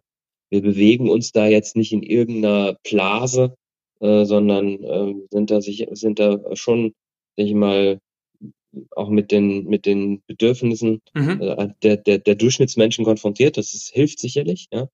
wir 0.50 0.62
bewegen 0.62 1.10
uns 1.10 1.32
da 1.32 1.48
jetzt 1.48 1.76
nicht 1.76 1.94
in 1.94 2.04
irgendeiner 2.04 2.78
Blase, 2.84 3.56
äh, 4.00 4.26
sondern 4.26 4.84
äh, 4.84 5.14
sind 5.32 5.52
da 5.52 5.62
sich, 5.62 5.88
sind 5.92 6.20
da 6.20 6.40
schon, 6.56 6.94
sag 7.36 7.46
ich 7.46 7.54
mal, 7.54 8.00
auch 8.96 9.10
mit 9.10 9.32
den, 9.32 9.66
mit 9.66 9.86
den 9.86 10.22
Bedürfnissen 10.28 11.02
mhm. 11.14 11.42
äh, 11.42 11.70
der, 11.82 11.98
der, 11.98 12.18
der 12.20 12.36
Durchschnittsmenschen 12.36 13.06
konfrontiert. 13.06 13.58
Das 13.58 13.74
ist, 13.74 13.90
hilft 13.90 14.20
sicherlich, 14.20 14.68
ja. 14.72 14.90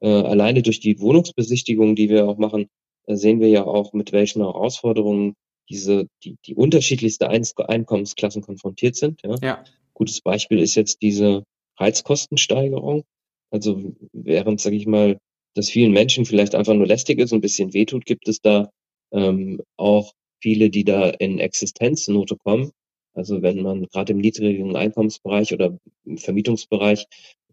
Äh, 0.00 0.08
alleine 0.08 0.62
durch 0.62 0.80
die 0.80 1.00
Wohnungsbesichtigung, 1.00 1.96
die 1.96 2.10
wir 2.10 2.28
auch 2.28 2.36
machen, 2.36 2.68
äh, 3.06 3.16
sehen 3.16 3.40
wir 3.40 3.48
ja 3.48 3.64
auch, 3.64 3.92
mit 3.92 4.12
welchen 4.12 4.42
Herausforderungen 4.42 5.34
diese, 5.72 6.06
die, 6.22 6.36
die 6.44 6.54
unterschiedlichste 6.54 7.30
Einkommensklassen 7.30 8.42
konfrontiert 8.42 8.94
sind. 8.94 9.22
Ja. 9.24 9.36
ja. 9.42 9.64
Gutes 9.94 10.20
Beispiel 10.20 10.58
ist 10.58 10.74
jetzt 10.74 11.00
diese 11.00 11.44
Heizkostensteigerung. 11.80 13.04
Also 13.50 13.94
während, 14.12 14.60
sage 14.60 14.76
ich 14.76 14.86
mal, 14.86 15.18
das 15.54 15.70
vielen 15.70 15.92
Menschen 15.92 16.26
vielleicht 16.26 16.54
einfach 16.54 16.74
nur 16.74 16.86
lästig 16.86 17.18
ist, 17.18 17.32
und 17.32 17.38
ein 17.38 17.42
bisschen 17.42 17.72
wehtut, 17.72 18.04
gibt 18.04 18.28
es 18.28 18.40
da 18.40 18.70
ähm, 19.12 19.60
auch 19.76 20.12
viele, 20.40 20.68
die 20.68 20.84
da 20.84 21.08
in 21.08 21.38
Existenznote 21.38 22.36
kommen. 22.36 22.70
Also 23.14 23.42
wenn 23.42 23.62
man 23.62 23.86
gerade 23.86 24.12
im 24.12 24.18
niedrigen 24.18 24.76
Einkommensbereich 24.76 25.52
oder 25.54 25.78
im 26.04 26.18
Vermietungsbereich 26.18 27.06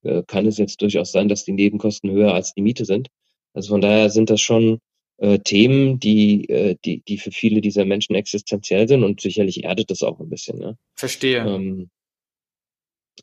äh, 0.04 0.24
kann 0.28 0.46
es 0.46 0.58
jetzt 0.58 0.82
durchaus 0.82 1.12
sein, 1.12 1.30
dass 1.30 1.46
die 1.46 1.52
Nebenkosten 1.54 2.12
höher 2.12 2.34
als 2.34 2.54
die 2.54 2.62
Miete 2.62 2.86
sind. 2.86 3.08
Also 3.54 3.70
von 3.70 3.82
daher 3.82 4.10
sind 4.10 4.30
das 4.30 4.42
schon 4.42 4.80
äh, 5.20 5.40
Themen, 5.40 6.00
die, 6.00 6.50
äh, 6.50 6.76
die, 6.84 7.02
die 7.02 7.18
für 7.18 7.32
viele 7.32 7.62
dieser 7.62 7.86
Menschen 7.86 8.16
existenziell 8.16 8.88
sind 8.88 9.04
und 9.04 9.22
sicherlich 9.22 9.64
erdet 9.64 9.92
das 9.92 10.04
auch 10.04 10.20
ein 10.20 10.30
bisschen. 10.30 10.60
Ne? 10.60 10.78
Verstehe. 10.96 11.40
Ähm, 11.46 11.90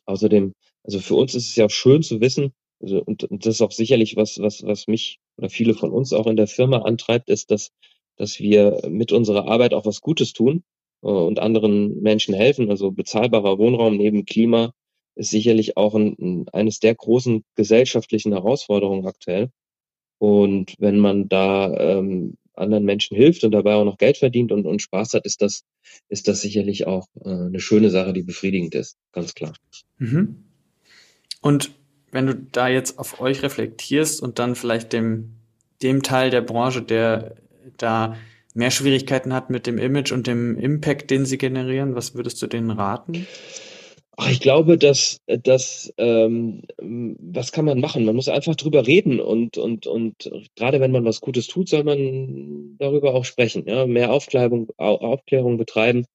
außerdem, 0.05 0.53
also 0.83 0.99
für 0.99 1.15
uns 1.15 1.35
ist 1.35 1.49
es 1.49 1.55
ja 1.55 1.65
auch 1.65 1.71
schön 1.71 2.03
zu 2.03 2.21
wissen, 2.21 2.53
also, 2.79 3.01
und, 3.03 3.23
und 3.23 3.45
das 3.45 3.55
ist 3.55 3.61
auch 3.61 3.71
sicherlich 3.71 4.15
was, 4.15 4.39
was, 4.39 4.63
was 4.63 4.87
mich 4.87 5.19
oder 5.37 5.49
viele 5.49 5.73
von 5.73 5.91
uns 5.91 6.13
auch 6.13 6.27
in 6.27 6.35
der 6.35 6.47
Firma 6.47 6.79
antreibt, 6.79 7.29
ist, 7.29 7.51
dass, 7.51 7.71
dass 8.17 8.39
wir 8.39 8.81
mit 8.87 9.11
unserer 9.11 9.47
Arbeit 9.47 9.73
auch 9.73 9.85
was 9.85 10.01
Gutes 10.01 10.33
tun 10.33 10.63
äh, 11.01 11.07
und 11.07 11.39
anderen 11.39 12.01
Menschen 12.01 12.33
helfen. 12.35 12.69
Also 12.69 12.91
bezahlbarer 12.91 13.57
Wohnraum 13.57 13.97
neben 13.97 14.25
Klima 14.25 14.73
ist 15.15 15.31
sicherlich 15.31 15.77
auch 15.77 15.95
ein, 15.95 16.15
ein, 16.19 16.45
eines 16.53 16.79
der 16.79 16.93
großen 16.93 17.43
gesellschaftlichen 17.55 18.33
Herausforderungen 18.33 19.07
aktuell. 19.07 19.49
Und 20.19 20.75
wenn 20.79 20.99
man 20.99 21.29
da 21.29 21.73
ähm, 21.77 22.37
anderen 22.57 22.85
Menschen 22.85 23.15
hilft 23.15 23.43
und 23.43 23.51
dabei 23.51 23.75
auch 23.75 23.85
noch 23.85 23.97
Geld 23.97 24.17
verdient 24.17 24.51
und, 24.51 24.65
und 24.65 24.81
Spaß 24.81 25.13
hat, 25.13 25.25
ist 25.25 25.41
das, 25.41 25.63
ist 26.09 26.27
das 26.27 26.41
sicherlich 26.41 26.87
auch 26.87 27.05
äh, 27.23 27.29
eine 27.29 27.59
schöne 27.59 27.89
Sache, 27.89 28.13
die 28.13 28.23
befriedigend 28.23 28.75
ist, 28.75 28.97
ganz 29.11 29.35
klar. 29.35 29.53
Mhm. 29.99 30.43
Und 31.41 31.71
wenn 32.11 32.25
du 32.25 32.35
da 32.35 32.67
jetzt 32.67 32.97
auf 32.99 33.19
euch 33.21 33.43
reflektierst 33.43 34.21
und 34.21 34.39
dann 34.39 34.55
vielleicht 34.55 34.93
dem, 34.93 35.33
dem 35.83 36.01
Teil 36.01 36.29
der 36.29 36.41
Branche, 36.41 36.81
der 36.81 37.35
da 37.77 38.15
mehr 38.53 38.71
Schwierigkeiten 38.71 39.33
hat 39.33 39.49
mit 39.51 39.67
dem 39.67 39.77
Image 39.77 40.11
und 40.11 40.25
dem 40.25 40.57
Impact, 40.57 41.11
den 41.11 41.25
sie 41.25 41.37
generieren, 41.37 41.95
was 41.95 42.15
würdest 42.15 42.41
du 42.41 42.47
denen 42.47 42.71
raten? 42.71 43.27
Ach, 44.19 44.31
ich 44.31 44.39
glaube, 44.39 44.79
dass, 44.79 45.21
dass 45.27 45.93
ähm, 45.97 46.63
was 46.79 47.51
kann 47.51 47.65
man 47.65 47.79
machen? 47.79 48.03
Man 48.03 48.15
muss 48.15 48.29
einfach 48.29 48.55
drüber 48.55 48.87
reden 48.87 49.19
und, 49.19 49.59
und, 49.59 49.85
und 49.85 50.31
gerade 50.55 50.79
wenn 50.79 50.89
man 50.89 51.05
was 51.05 51.21
Gutes 51.21 51.45
tut, 51.45 51.69
soll 51.69 51.83
man 51.83 52.77
darüber 52.79 53.13
auch 53.13 53.25
sprechen. 53.25 53.65
Ja? 53.67 53.85
Mehr 53.85 54.11
Aufklärung, 54.11 54.71
Aufklärung 54.77 55.57
betreiben. 55.57 56.05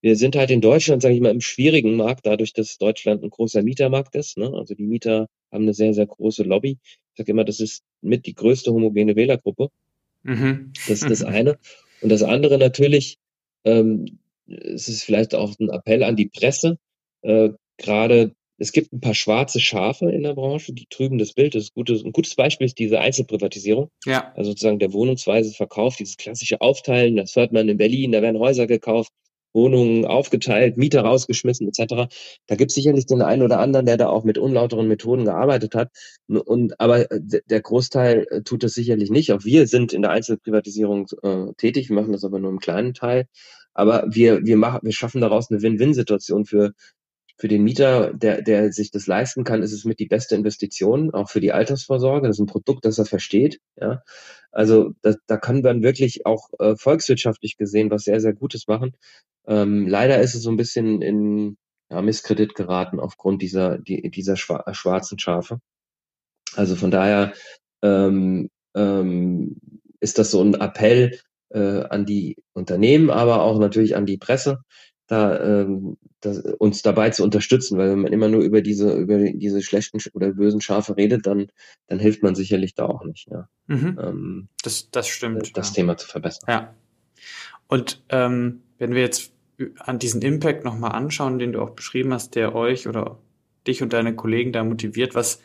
Wir 0.00 0.16
sind 0.16 0.36
halt 0.36 0.50
in 0.50 0.62
Deutschland, 0.62 1.02
sage 1.02 1.14
ich 1.14 1.20
mal, 1.20 1.32
im 1.32 1.42
schwierigen 1.42 1.96
Markt, 1.96 2.24
dadurch, 2.24 2.54
dass 2.54 2.78
Deutschland 2.78 3.22
ein 3.22 3.28
großer 3.28 3.62
Mietermarkt 3.62 4.14
ist. 4.16 4.38
Ne? 4.38 4.50
Also 4.54 4.74
die 4.74 4.86
Mieter 4.86 5.28
haben 5.52 5.64
eine 5.64 5.74
sehr, 5.74 5.92
sehr 5.92 6.06
große 6.06 6.44
Lobby. 6.44 6.78
Ich 6.82 7.18
sage 7.18 7.30
immer, 7.30 7.44
das 7.44 7.60
ist 7.60 7.82
mit 8.00 8.24
die 8.24 8.34
größte 8.34 8.72
homogene 8.72 9.16
Wählergruppe. 9.16 9.68
Mhm. 10.22 10.72
Das 10.88 11.02
ist 11.02 11.10
das 11.10 11.22
eine. 11.22 11.58
Und 12.00 12.08
das 12.08 12.22
andere 12.22 12.56
natürlich, 12.56 13.18
ähm, 13.64 14.18
es 14.46 14.88
ist 14.88 15.04
vielleicht 15.04 15.34
auch 15.34 15.52
ein 15.60 15.68
Appell 15.68 16.02
an 16.04 16.16
die 16.16 16.28
Presse, 16.28 16.78
äh, 17.24 17.50
gerade, 17.76 18.34
es 18.58 18.72
gibt 18.72 18.92
ein 18.92 19.00
paar 19.00 19.14
schwarze 19.14 19.58
Schafe 19.60 20.10
in 20.10 20.22
der 20.22 20.34
Branche, 20.34 20.72
die 20.72 20.86
trüben 20.88 21.18
das 21.18 21.32
Bild. 21.32 21.54
Das 21.54 21.64
ist 21.64 21.74
gutes, 21.74 22.04
ein 22.04 22.12
gutes 22.12 22.34
Beispiel 22.36 22.66
ist 22.66 22.78
diese 22.78 23.00
Einzelprivatisierung. 23.00 23.90
Ja. 24.04 24.32
Also 24.36 24.50
sozusagen 24.50 24.78
der 24.78 24.92
wohnungsweise 24.92 25.52
Verkauf, 25.52 25.96
dieses 25.96 26.16
klassische 26.16 26.60
Aufteilen, 26.60 27.16
das 27.16 27.34
hört 27.34 27.52
man 27.52 27.68
in 27.68 27.76
Berlin, 27.76 28.12
da 28.12 28.22
werden 28.22 28.38
Häuser 28.38 28.66
gekauft, 28.66 29.10
Wohnungen 29.54 30.04
aufgeteilt, 30.04 30.76
Mieter 30.76 31.02
rausgeschmissen 31.02 31.68
etc. 31.68 32.12
Da 32.46 32.56
gibt 32.56 32.72
es 32.72 32.74
sicherlich 32.74 33.06
den 33.06 33.22
einen 33.22 33.42
oder 33.42 33.60
anderen, 33.60 33.86
der 33.86 33.96
da 33.96 34.08
auch 34.08 34.24
mit 34.24 34.36
unlauteren 34.36 34.88
Methoden 34.88 35.24
gearbeitet 35.24 35.74
hat. 35.74 35.90
Und 36.26 36.78
aber 36.80 37.06
der 37.06 37.60
Großteil 37.60 38.26
äh, 38.30 38.42
tut 38.42 38.64
das 38.64 38.72
sicherlich 38.72 39.10
nicht. 39.10 39.32
Auch 39.32 39.44
wir 39.44 39.66
sind 39.66 39.92
in 39.92 40.02
der 40.02 40.10
Einzelprivatisierung 40.10 41.06
äh, 41.22 41.52
tätig, 41.56 41.88
wir 41.88 41.96
machen 41.96 42.12
das 42.12 42.24
aber 42.24 42.38
nur 42.40 42.50
im 42.50 42.58
kleinen 42.58 42.94
Teil. 42.94 43.26
Aber 43.74 44.04
wir, 44.08 44.44
wir 44.44 44.56
machen, 44.56 44.80
wir 44.82 44.92
schaffen 44.92 45.20
daraus 45.20 45.50
eine 45.50 45.62
Win-Win-Situation 45.62 46.44
für 46.44 46.72
für 47.36 47.48
den 47.48 47.64
Mieter, 47.64 48.12
der, 48.14 48.42
der 48.42 48.72
sich 48.72 48.90
das 48.90 49.06
leisten 49.06 49.44
kann, 49.44 49.62
ist 49.62 49.72
es 49.72 49.84
mit 49.84 49.98
die 49.98 50.06
beste 50.06 50.36
Investition, 50.36 51.12
auch 51.12 51.28
für 51.28 51.40
die 51.40 51.52
Altersvorsorge. 51.52 52.28
Das 52.28 52.36
ist 52.36 52.40
ein 52.40 52.46
Produkt, 52.46 52.84
das 52.84 52.98
er 52.98 53.06
versteht. 53.06 53.60
Ja. 53.80 54.02
Also 54.52 54.92
da, 55.02 55.14
da 55.26 55.36
kann 55.36 55.62
man 55.62 55.82
wirklich 55.82 56.26
auch 56.26 56.50
äh, 56.60 56.76
volkswirtschaftlich 56.76 57.56
gesehen 57.56 57.90
was 57.90 58.04
sehr, 58.04 58.20
sehr 58.20 58.34
Gutes 58.34 58.68
machen. 58.68 58.96
Ähm, 59.46 59.88
leider 59.88 60.20
ist 60.20 60.34
es 60.34 60.42
so 60.42 60.50
ein 60.50 60.56
bisschen 60.56 61.02
in 61.02 61.56
ja, 61.90 62.02
Misskredit 62.02 62.54
geraten 62.54 63.00
aufgrund 63.00 63.42
dieser, 63.42 63.78
die, 63.78 64.10
dieser 64.10 64.36
schwarzen 64.36 65.18
Schafe. 65.18 65.58
Also 66.54 66.76
von 66.76 66.90
daher 66.90 67.32
ähm, 67.82 68.48
ähm, 68.74 69.56
ist 70.00 70.18
das 70.18 70.30
so 70.30 70.40
ein 70.42 70.54
Appell 70.54 71.18
äh, 71.50 71.82
an 71.84 72.06
die 72.06 72.36
Unternehmen, 72.52 73.10
aber 73.10 73.42
auch 73.42 73.58
natürlich 73.58 73.96
an 73.96 74.06
die 74.06 74.18
Presse, 74.18 74.60
da 75.06 75.38
ähm, 75.62 75.96
das, 76.20 76.38
uns 76.38 76.82
dabei 76.82 77.10
zu 77.10 77.22
unterstützen, 77.22 77.78
weil 77.78 77.90
wenn 77.90 78.00
man 78.00 78.12
immer 78.12 78.28
nur 78.28 78.42
über 78.42 78.62
diese 78.62 78.96
über 78.96 79.18
diese 79.18 79.62
schlechten 79.62 79.98
oder 80.14 80.32
bösen 80.32 80.60
Schafe 80.60 80.96
redet, 80.96 81.26
dann 81.26 81.48
dann 81.86 81.98
hilft 81.98 82.22
man 82.22 82.34
sicherlich 82.34 82.74
da 82.74 82.86
auch 82.86 83.04
nicht. 83.04 83.28
Ja. 83.30 83.48
Mhm. 83.66 83.98
Ähm, 84.02 84.48
das 84.62 84.90
das 84.90 85.08
stimmt. 85.08 85.56
Das 85.56 85.70
ja. 85.70 85.74
Thema 85.74 85.96
zu 85.96 86.06
verbessern. 86.06 86.46
Ja. 86.48 86.74
Und 87.68 88.02
ähm, 88.08 88.62
wenn 88.78 88.94
wir 88.94 89.02
jetzt 89.02 89.32
an 89.78 89.98
diesen 89.98 90.22
Impact 90.22 90.64
nochmal 90.64 90.92
anschauen, 90.92 91.38
den 91.38 91.52
du 91.52 91.60
auch 91.60 91.70
beschrieben 91.70 92.12
hast, 92.12 92.34
der 92.34 92.54
euch 92.54 92.88
oder 92.88 93.18
dich 93.66 93.82
und 93.82 93.92
deine 93.92 94.14
Kollegen 94.14 94.52
da 94.52 94.64
motiviert, 94.64 95.14
was 95.14 95.40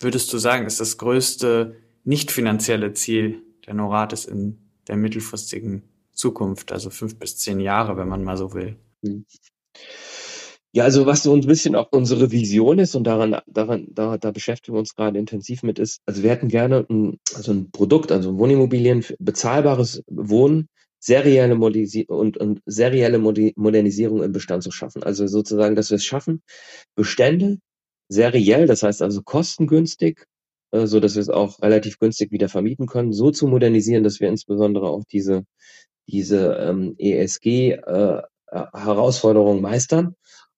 würdest 0.00 0.32
du 0.32 0.38
sagen, 0.38 0.66
ist 0.66 0.80
das 0.80 0.98
größte 0.98 1.76
nicht 2.04 2.32
finanzielle 2.32 2.92
Ziel 2.92 3.42
der 3.66 3.74
Noratis 3.74 4.24
in 4.24 4.58
der 4.88 4.96
mittelfristigen 4.96 5.82
Zukunft, 6.12 6.72
also 6.72 6.90
fünf 6.90 7.18
bis 7.18 7.36
zehn 7.36 7.60
Jahre, 7.60 7.96
wenn 7.96 8.08
man 8.08 8.24
mal 8.24 8.36
so 8.36 8.52
will? 8.52 8.76
Hm. 9.02 9.24
Ja, 10.74 10.84
also 10.84 11.04
was 11.04 11.22
so 11.22 11.34
ein 11.34 11.42
bisschen 11.42 11.74
auch 11.76 11.88
unsere 11.92 12.30
Vision 12.32 12.78
ist 12.78 12.94
und 12.94 13.04
daran, 13.04 13.38
daran, 13.46 13.88
da, 13.90 14.16
da 14.16 14.30
beschäftigen 14.30 14.74
wir 14.74 14.78
uns 14.80 14.94
gerade 14.94 15.18
intensiv 15.18 15.62
mit, 15.62 15.78
ist, 15.78 16.00
also 16.06 16.22
wir 16.22 16.30
hätten 16.30 16.48
gerne 16.48 16.86
ein, 16.88 17.18
also 17.34 17.52
ein 17.52 17.70
Produkt, 17.70 18.10
also 18.10 18.38
Wohnimmobilien, 18.38 19.04
bezahlbares 19.18 20.02
Wohnen, 20.06 20.68
serielle 20.98 21.56
Modisi 21.56 22.06
und, 22.08 22.38
und 22.38 22.62
serielle 22.64 23.18
Modi 23.18 23.52
Modernisierung 23.56 24.22
im 24.22 24.32
Bestand 24.32 24.62
zu 24.62 24.70
schaffen. 24.70 25.02
Also 25.02 25.26
sozusagen, 25.26 25.76
dass 25.76 25.90
wir 25.90 25.96
es 25.96 26.04
schaffen, 26.04 26.42
Bestände 26.94 27.58
seriell, 28.08 28.66
das 28.66 28.82
heißt 28.82 29.02
also 29.02 29.20
kostengünstig, 29.22 30.24
äh, 30.70 30.86
so 30.86 31.00
dass 31.00 31.16
wir 31.16 31.22
es 31.22 31.28
auch 31.28 31.60
relativ 31.60 31.98
günstig 31.98 32.32
wieder 32.32 32.48
vermieten 32.48 32.86
können, 32.86 33.12
so 33.12 33.30
zu 33.30 33.46
modernisieren, 33.46 34.04
dass 34.04 34.20
wir 34.20 34.28
insbesondere 34.28 34.88
auch 34.88 35.04
diese 35.04 35.44
diese 36.08 36.54
ähm, 36.54 36.94
ESG 36.98 37.72
äh, 37.72 38.22
Herausforderungen 38.52 39.62
meistern 39.62 40.14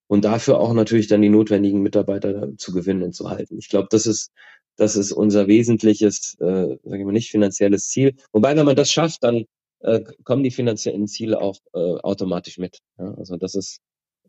und 0.07 0.25
dafür 0.25 0.59
auch 0.59 0.73
natürlich 0.75 1.07
dann 1.07 1.23
die 1.23 1.29
notwendigen 1.29 1.81
Mitarbeiter 1.81 2.57
zu 2.59 2.73
gewinnen 2.73 3.03
und 3.03 3.15
zu 3.15 3.31
halten. 3.31 3.59
Ich 3.59 3.69
glaube, 3.69 3.89
das 3.91 4.07
ist 4.07 4.33
das 4.77 4.97
ist 4.97 5.13
unser 5.13 5.47
wesentliches, 5.47 6.37
äh, 6.41 6.77
sage 6.83 6.99
ich 6.99 7.05
mal, 7.05 7.13
nicht 7.13 7.31
finanzielles 7.31 7.89
Ziel. 7.89 8.17
Wobei, 8.33 8.57
wenn 8.57 8.67
man 8.67 8.77
das 8.77 8.91
schafft, 8.91 9.23
dann 9.23 9.45
äh, 9.81 10.01
kommen 10.25 10.43
die 10.43 10.51
finanziellen 10.51 11.07
Ziele 11.07 11.41
auch 11.41 11.59
äh, 11.75 11.79
automatisch 11.79 12.59
mit. 12.59 12.81
Ja? 12.99 13.15
Also 13.15 13.37
das 13.37 13.55
ist, 13.55 13.81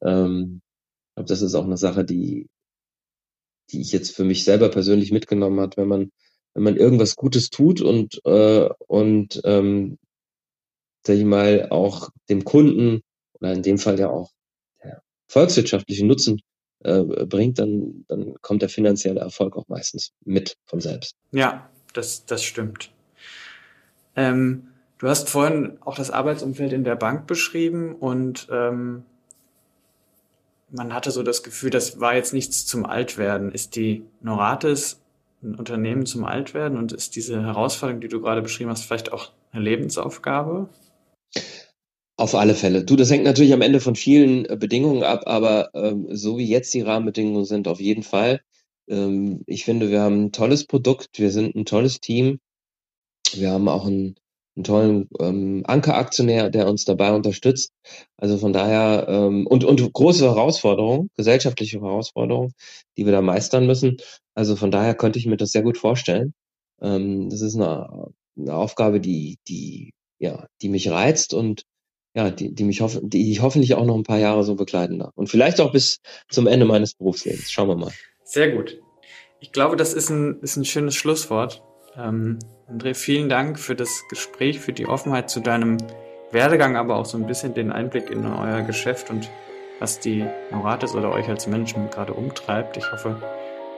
ähm, 0.01 0.61
ich 1.09 1.15
glaube, 1.15 1.29
das 1.29 1.41
ist 1.41 1.55
auch 1.55 1.63
eine 1.63 1.77
Sache, 1.77 2.05
die, 2.05 2.47
die 3.71 3.81
ich 3.81 3.91
jetzt 3.91 4.15
für 4.15 4.23
mich 4.23 4.43
selber 4.43 4.69
persönlich 4.69 5.11
mitgenommen 5.11 5.59
hat, 5.59 5.77
wenn 5.77 5.87
man, 5.87 6.11
wenn 6.53 6.63
man 6.63 6.77
irgendwas 6.77 7.15
Gutes 7.15 7.49
tut 7.49 7.81
und 7.81 8.21
äh, 8.25 8.69
und 8.87 9.41
ähm, 9.43 9.97
sag 11.05 11.15
ich 11.17 11.25
mal 11.25 11.69
auch 11.71 12.09
dem 12.29 12.43
Kunden 12.43 13.01
oder 13.45 13.53
in 13.53 13.61
dem 13.61 13.77
Fall 13.77 13.99
ja 13.99 14.09
auch 14.09 14.31
der 14.83 15.01
volkswirtschaftliche 15.27 16.05
Nutzen 16.05 16.41
äh, 16.79 17.03
bringt, 17.03 17.59
dann, 17.59 18.05
dann 18.07 18.35
kommt 18.41 18.61
der 18.61 18.69
finanzielle 18.69 19.19
Erfolg 19.19 19.55
auch 19.55 19.67
meistens 19.67 20.13
mit 20.23 20.57
von 20.65 20.79
selbst. 20.81 21.15
Ja, 21.31 21.69
das, 21.93 22.25
das 22.25 22.43
stimmt. 22.43 22.91
Ähm, 24.15 24.69
du 24.97 25.07
hast 25.07 25.29
vorhin 25.29 25.77
auch 25.81 25.95
das 25.95 26.11
Arbeitsumfeld 26.11 26.73
in 26.73 26.83
der 26.83 26.95
Bank 26.95 27.27
beschrieben 27.27 27.95
und 27.95 28.47
ähm, 28.51 29.03
man 30.71 30.93
hatte 30.93 31.11
so 31.11 31.21
das 31.21 31.43
Gefühl, 31.43 31.69
das 31.69 31.99
war 31.99 32.15
jetzt 32.15 32.33
nichts 32.33 32.65
zum 32.65 32.85
Altwerden. 32.85 33.51
Ist 33.51 33.75
die 33.75 34.03
Noratis 34.21 34.99
ein 35.43 35.55
Unternehmen 35.55 36.05
zum 36.05 36.25
Altwerden 36.25 36.77
und 36.77 36.91
ist 36.91 37.15
diese 37.15 37.41
Herausforderung, 37.43 38.01
die 38.01 38.07
du 38.07 38.19
gerade 38.19 38.41
beschrieben 38.41 38.71
hast, 38.71 38.83
vielleicht 38.83 39.13
auch 39.13 39.31
eine 39.51 39.63
Lebensaufgabe? 39.63 40.67
Auf 42.17 42.33
alle 42.33 42.55
Fälle. 42.55 42.85
Du, 42.85 42.95
das 42.95 43.11
hängt 43.11 43.25
natürlich 43.25 43.53
am 43.53 43.61
Ende 43.61 43.81
von 43.81 43.95
vielen 43.95 44.45
äh, 44.45 44.55
Bedingungen 44.57 45.03
ab, 45.03 45.23
aber 45.25 45.69
ähm, 45.73 46.07
so 46.11 46.37
wie 46.37 46.47
jetzt 46.47 46.73
die 46.73 46.81
Rahmenbedingungen 46.81 47.43
sind, 47.43 47.67
auf 47.67 47.81
jeden 47.81 48.03
Fall. 48.03 48.41
Ähm, 48.87 49.43
ich 49.47 49.65
finde, 49.65 49.89
wir 49.89 50.01
haben 50.01 50.25
ein 50.25 50.31
tolles 50.31 50.65
Produkt, 50.65 51.19
wir 51.19 51.31
sind 51.31 51.55
ein 51.55 51.65
tolles 51.65 51.99
Team. 51.99 52.39
Wir 53.33 53.51
haben 53.51 53.67
auch 53.67 53.85
einen, 53.85 54.15
einen 54.55 54.63
tollen 54.63 55.09
ähm, 55.19 55.63
Ankeraktionär, 55.65 56.49
der 56.49 56.69
uns 56.69 56.85
dabei 56.85 57.13
unterstützt. 57.13 57.71
Also 58.15 58.37
von 58.37 58.53
daher, 58.53 59.07
ähm, 59.09 59.45
und, 59.45 59.65
und 59.65 59.91
große 59.91 60.23
Herausforderungen, 60.23 61.09
gesellschaftliche 61.17 61.81
Herausforderungen, 61.81 62.53
die 62.97 63.05
wir 63.05 63.11
da 63.11 63.21
meistern 63.21 63.67
müssen. 63.67 63.97
Also 64.35 64.55
von 64.55 64.71
daher 64.71 64.95
könnte 64.95 65.19
ich 65.19 65.25
mir 65.25 65.37
das 65.37 65.51
sehr 65.51 65.63
gut 65.63 65.77
vorstellen. 65.77 66.33
Ähm, 66.81 67.29
das 67.29 67.41
ist 67.41 67.55
eine, 67.55 68.13
eine 68.37 68.55
Aufgabe, 68.55 69.01
die, 69.01 69.37
die, 69.49 69.93
ja, 70.19 70.47
die 70.61 70.69
mich 70.69 70.89
reizt 70.89 71.33
und 71.33 71.65
ja, 72.15 72.31
die, 72.31 72.53
die 72.53 72.63
mich 72.63 72.81
hoff, 72.81 72.97
die 73.03 73.31
ich 73.31 73.41
hoffentlich 73.41 73.75
auch 73.75 73.85
noch 73.85 73.95
ein 73.95 74.03
paar 74.03 74.17
Jahre 74.17 74.43
so 74.43 74.55
begleiten 74.55 74.99
darf. 74.99 75.11
Und 75.15 75.27
vielleicht 75.27 75.59
auch 75.59 75.71
bis 75.71 75.99
zum 76.29 76.47
Ende 76.47 76.65
meines 76.65 76.95
Berufslebens. 76.95 77.51
Schauen 77.51 77.67
wir 77.67 77.75
mal. 77.75 77.91
Sehr 78.23 78.51
gut. 78.51 78.79
Ich 79.41 79.51
glaube, 79.51 79.75
das 79.75 79.93
ist 79.93 80.09
ein, 80.09 80.39
ist 80.39 80.55
ein 80.55 80.63
schönes 80.63 80.95
Schlusswort. 80.95 81.61
Ähm, 81.97 82.39
André, 82.71 82.95
vielen 82.95 83.27
Dank 83.27 83.59
für 83.59 83.75
das 83.75 84.03
Gespräch, 84.09 84.61
für 84.61 84.71
die 84.71 84.87
Offenheit 84.87 85.29
zu 85.29 85.41
deinem 85.41 85.77
Werdegang, 86.31 86.77
aber 86.77 86.95
auch 86.95 87.05
so 87.05 87.17
ein 87.17 87.27
bisschen 87.27 87.53
den 87.53 87.71
Einblick 87.71 88.09
in 88.09 88.25
euer 88.25 88.61
Geschäft 88.61 89.09
und 89.09 89.29
was 89.79 89.99
die 89.99 90.25
Noratis 90.51 90.95
oder 90.95 91.11
euch 91.11 91.27
als 91.27 91.47
Management 91.47 91.91
gerade 91.91 92.13
umtreibt. 92.13 92.77
Ich 92.77 92.91
hoffe, 92.93 93.17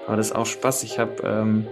du 0.06 0.12
hattest 0.12 0.36
auch 0.36 0.46
Spaß. 0.46 0.84
Ich 0.84 1.00
habe 1.00 1.24
ähm, 1.24 1.68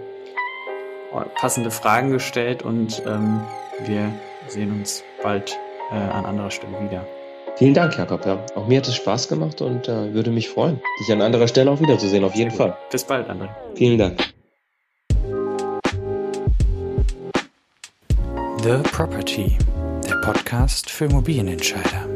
passende 1.36 1.70
Fragen 1.70 2.10
gestellt 2.10 2.64
und 2.64 3.02
ähm, 3.06 3.40
wir 3.86 4.12
sehen 4.48 4.72
uns 4.72 5.04
bald 5.22 5.56
äh, 5.90 5.94
an 5.94 6.24
anderer 6.24 6.50
Stelle 6.50 6.80
wieder. 6.80 7.06
Vielen 7.56 7.74
Dank, 7.74 7.96
Jakob. 7.96 8.26
Ja. 8.26 8.44
Auch 8.54 8.66
mir 8.66 8.78
hat 8.78 8.88
es 8.88 8.96
Spaß 8.96 9.28
gemacht 9.28 9.62
und 9.62 9.88
äh, 9.88 10.12
würde 10.12 10.30
mich 10.30 10.48
freuen, 10.48 10.80
dich 11.00 11.12
an 11.12 11.22
anderer 11.22 11.48
Stelle 11.48 11.70
auch 11.70 11.80
wiederzusehen, 11.80 12.22
auf 12.24 12.34
jeden 12.34 12.50
Fall. 12.50 12.76
Bis 12.90 13.04
bald, 13.04 13.28
André. 13.30 13.48
Vielen 13.74 13.98
Dank. 13.98 14.18
The 18.62 18.78
Property, 18.90 19.56
der 20.06 20.16
Podcast 20.16 20.90
für 20.90 21.04
Immobilienentscheider. 21.04 22.15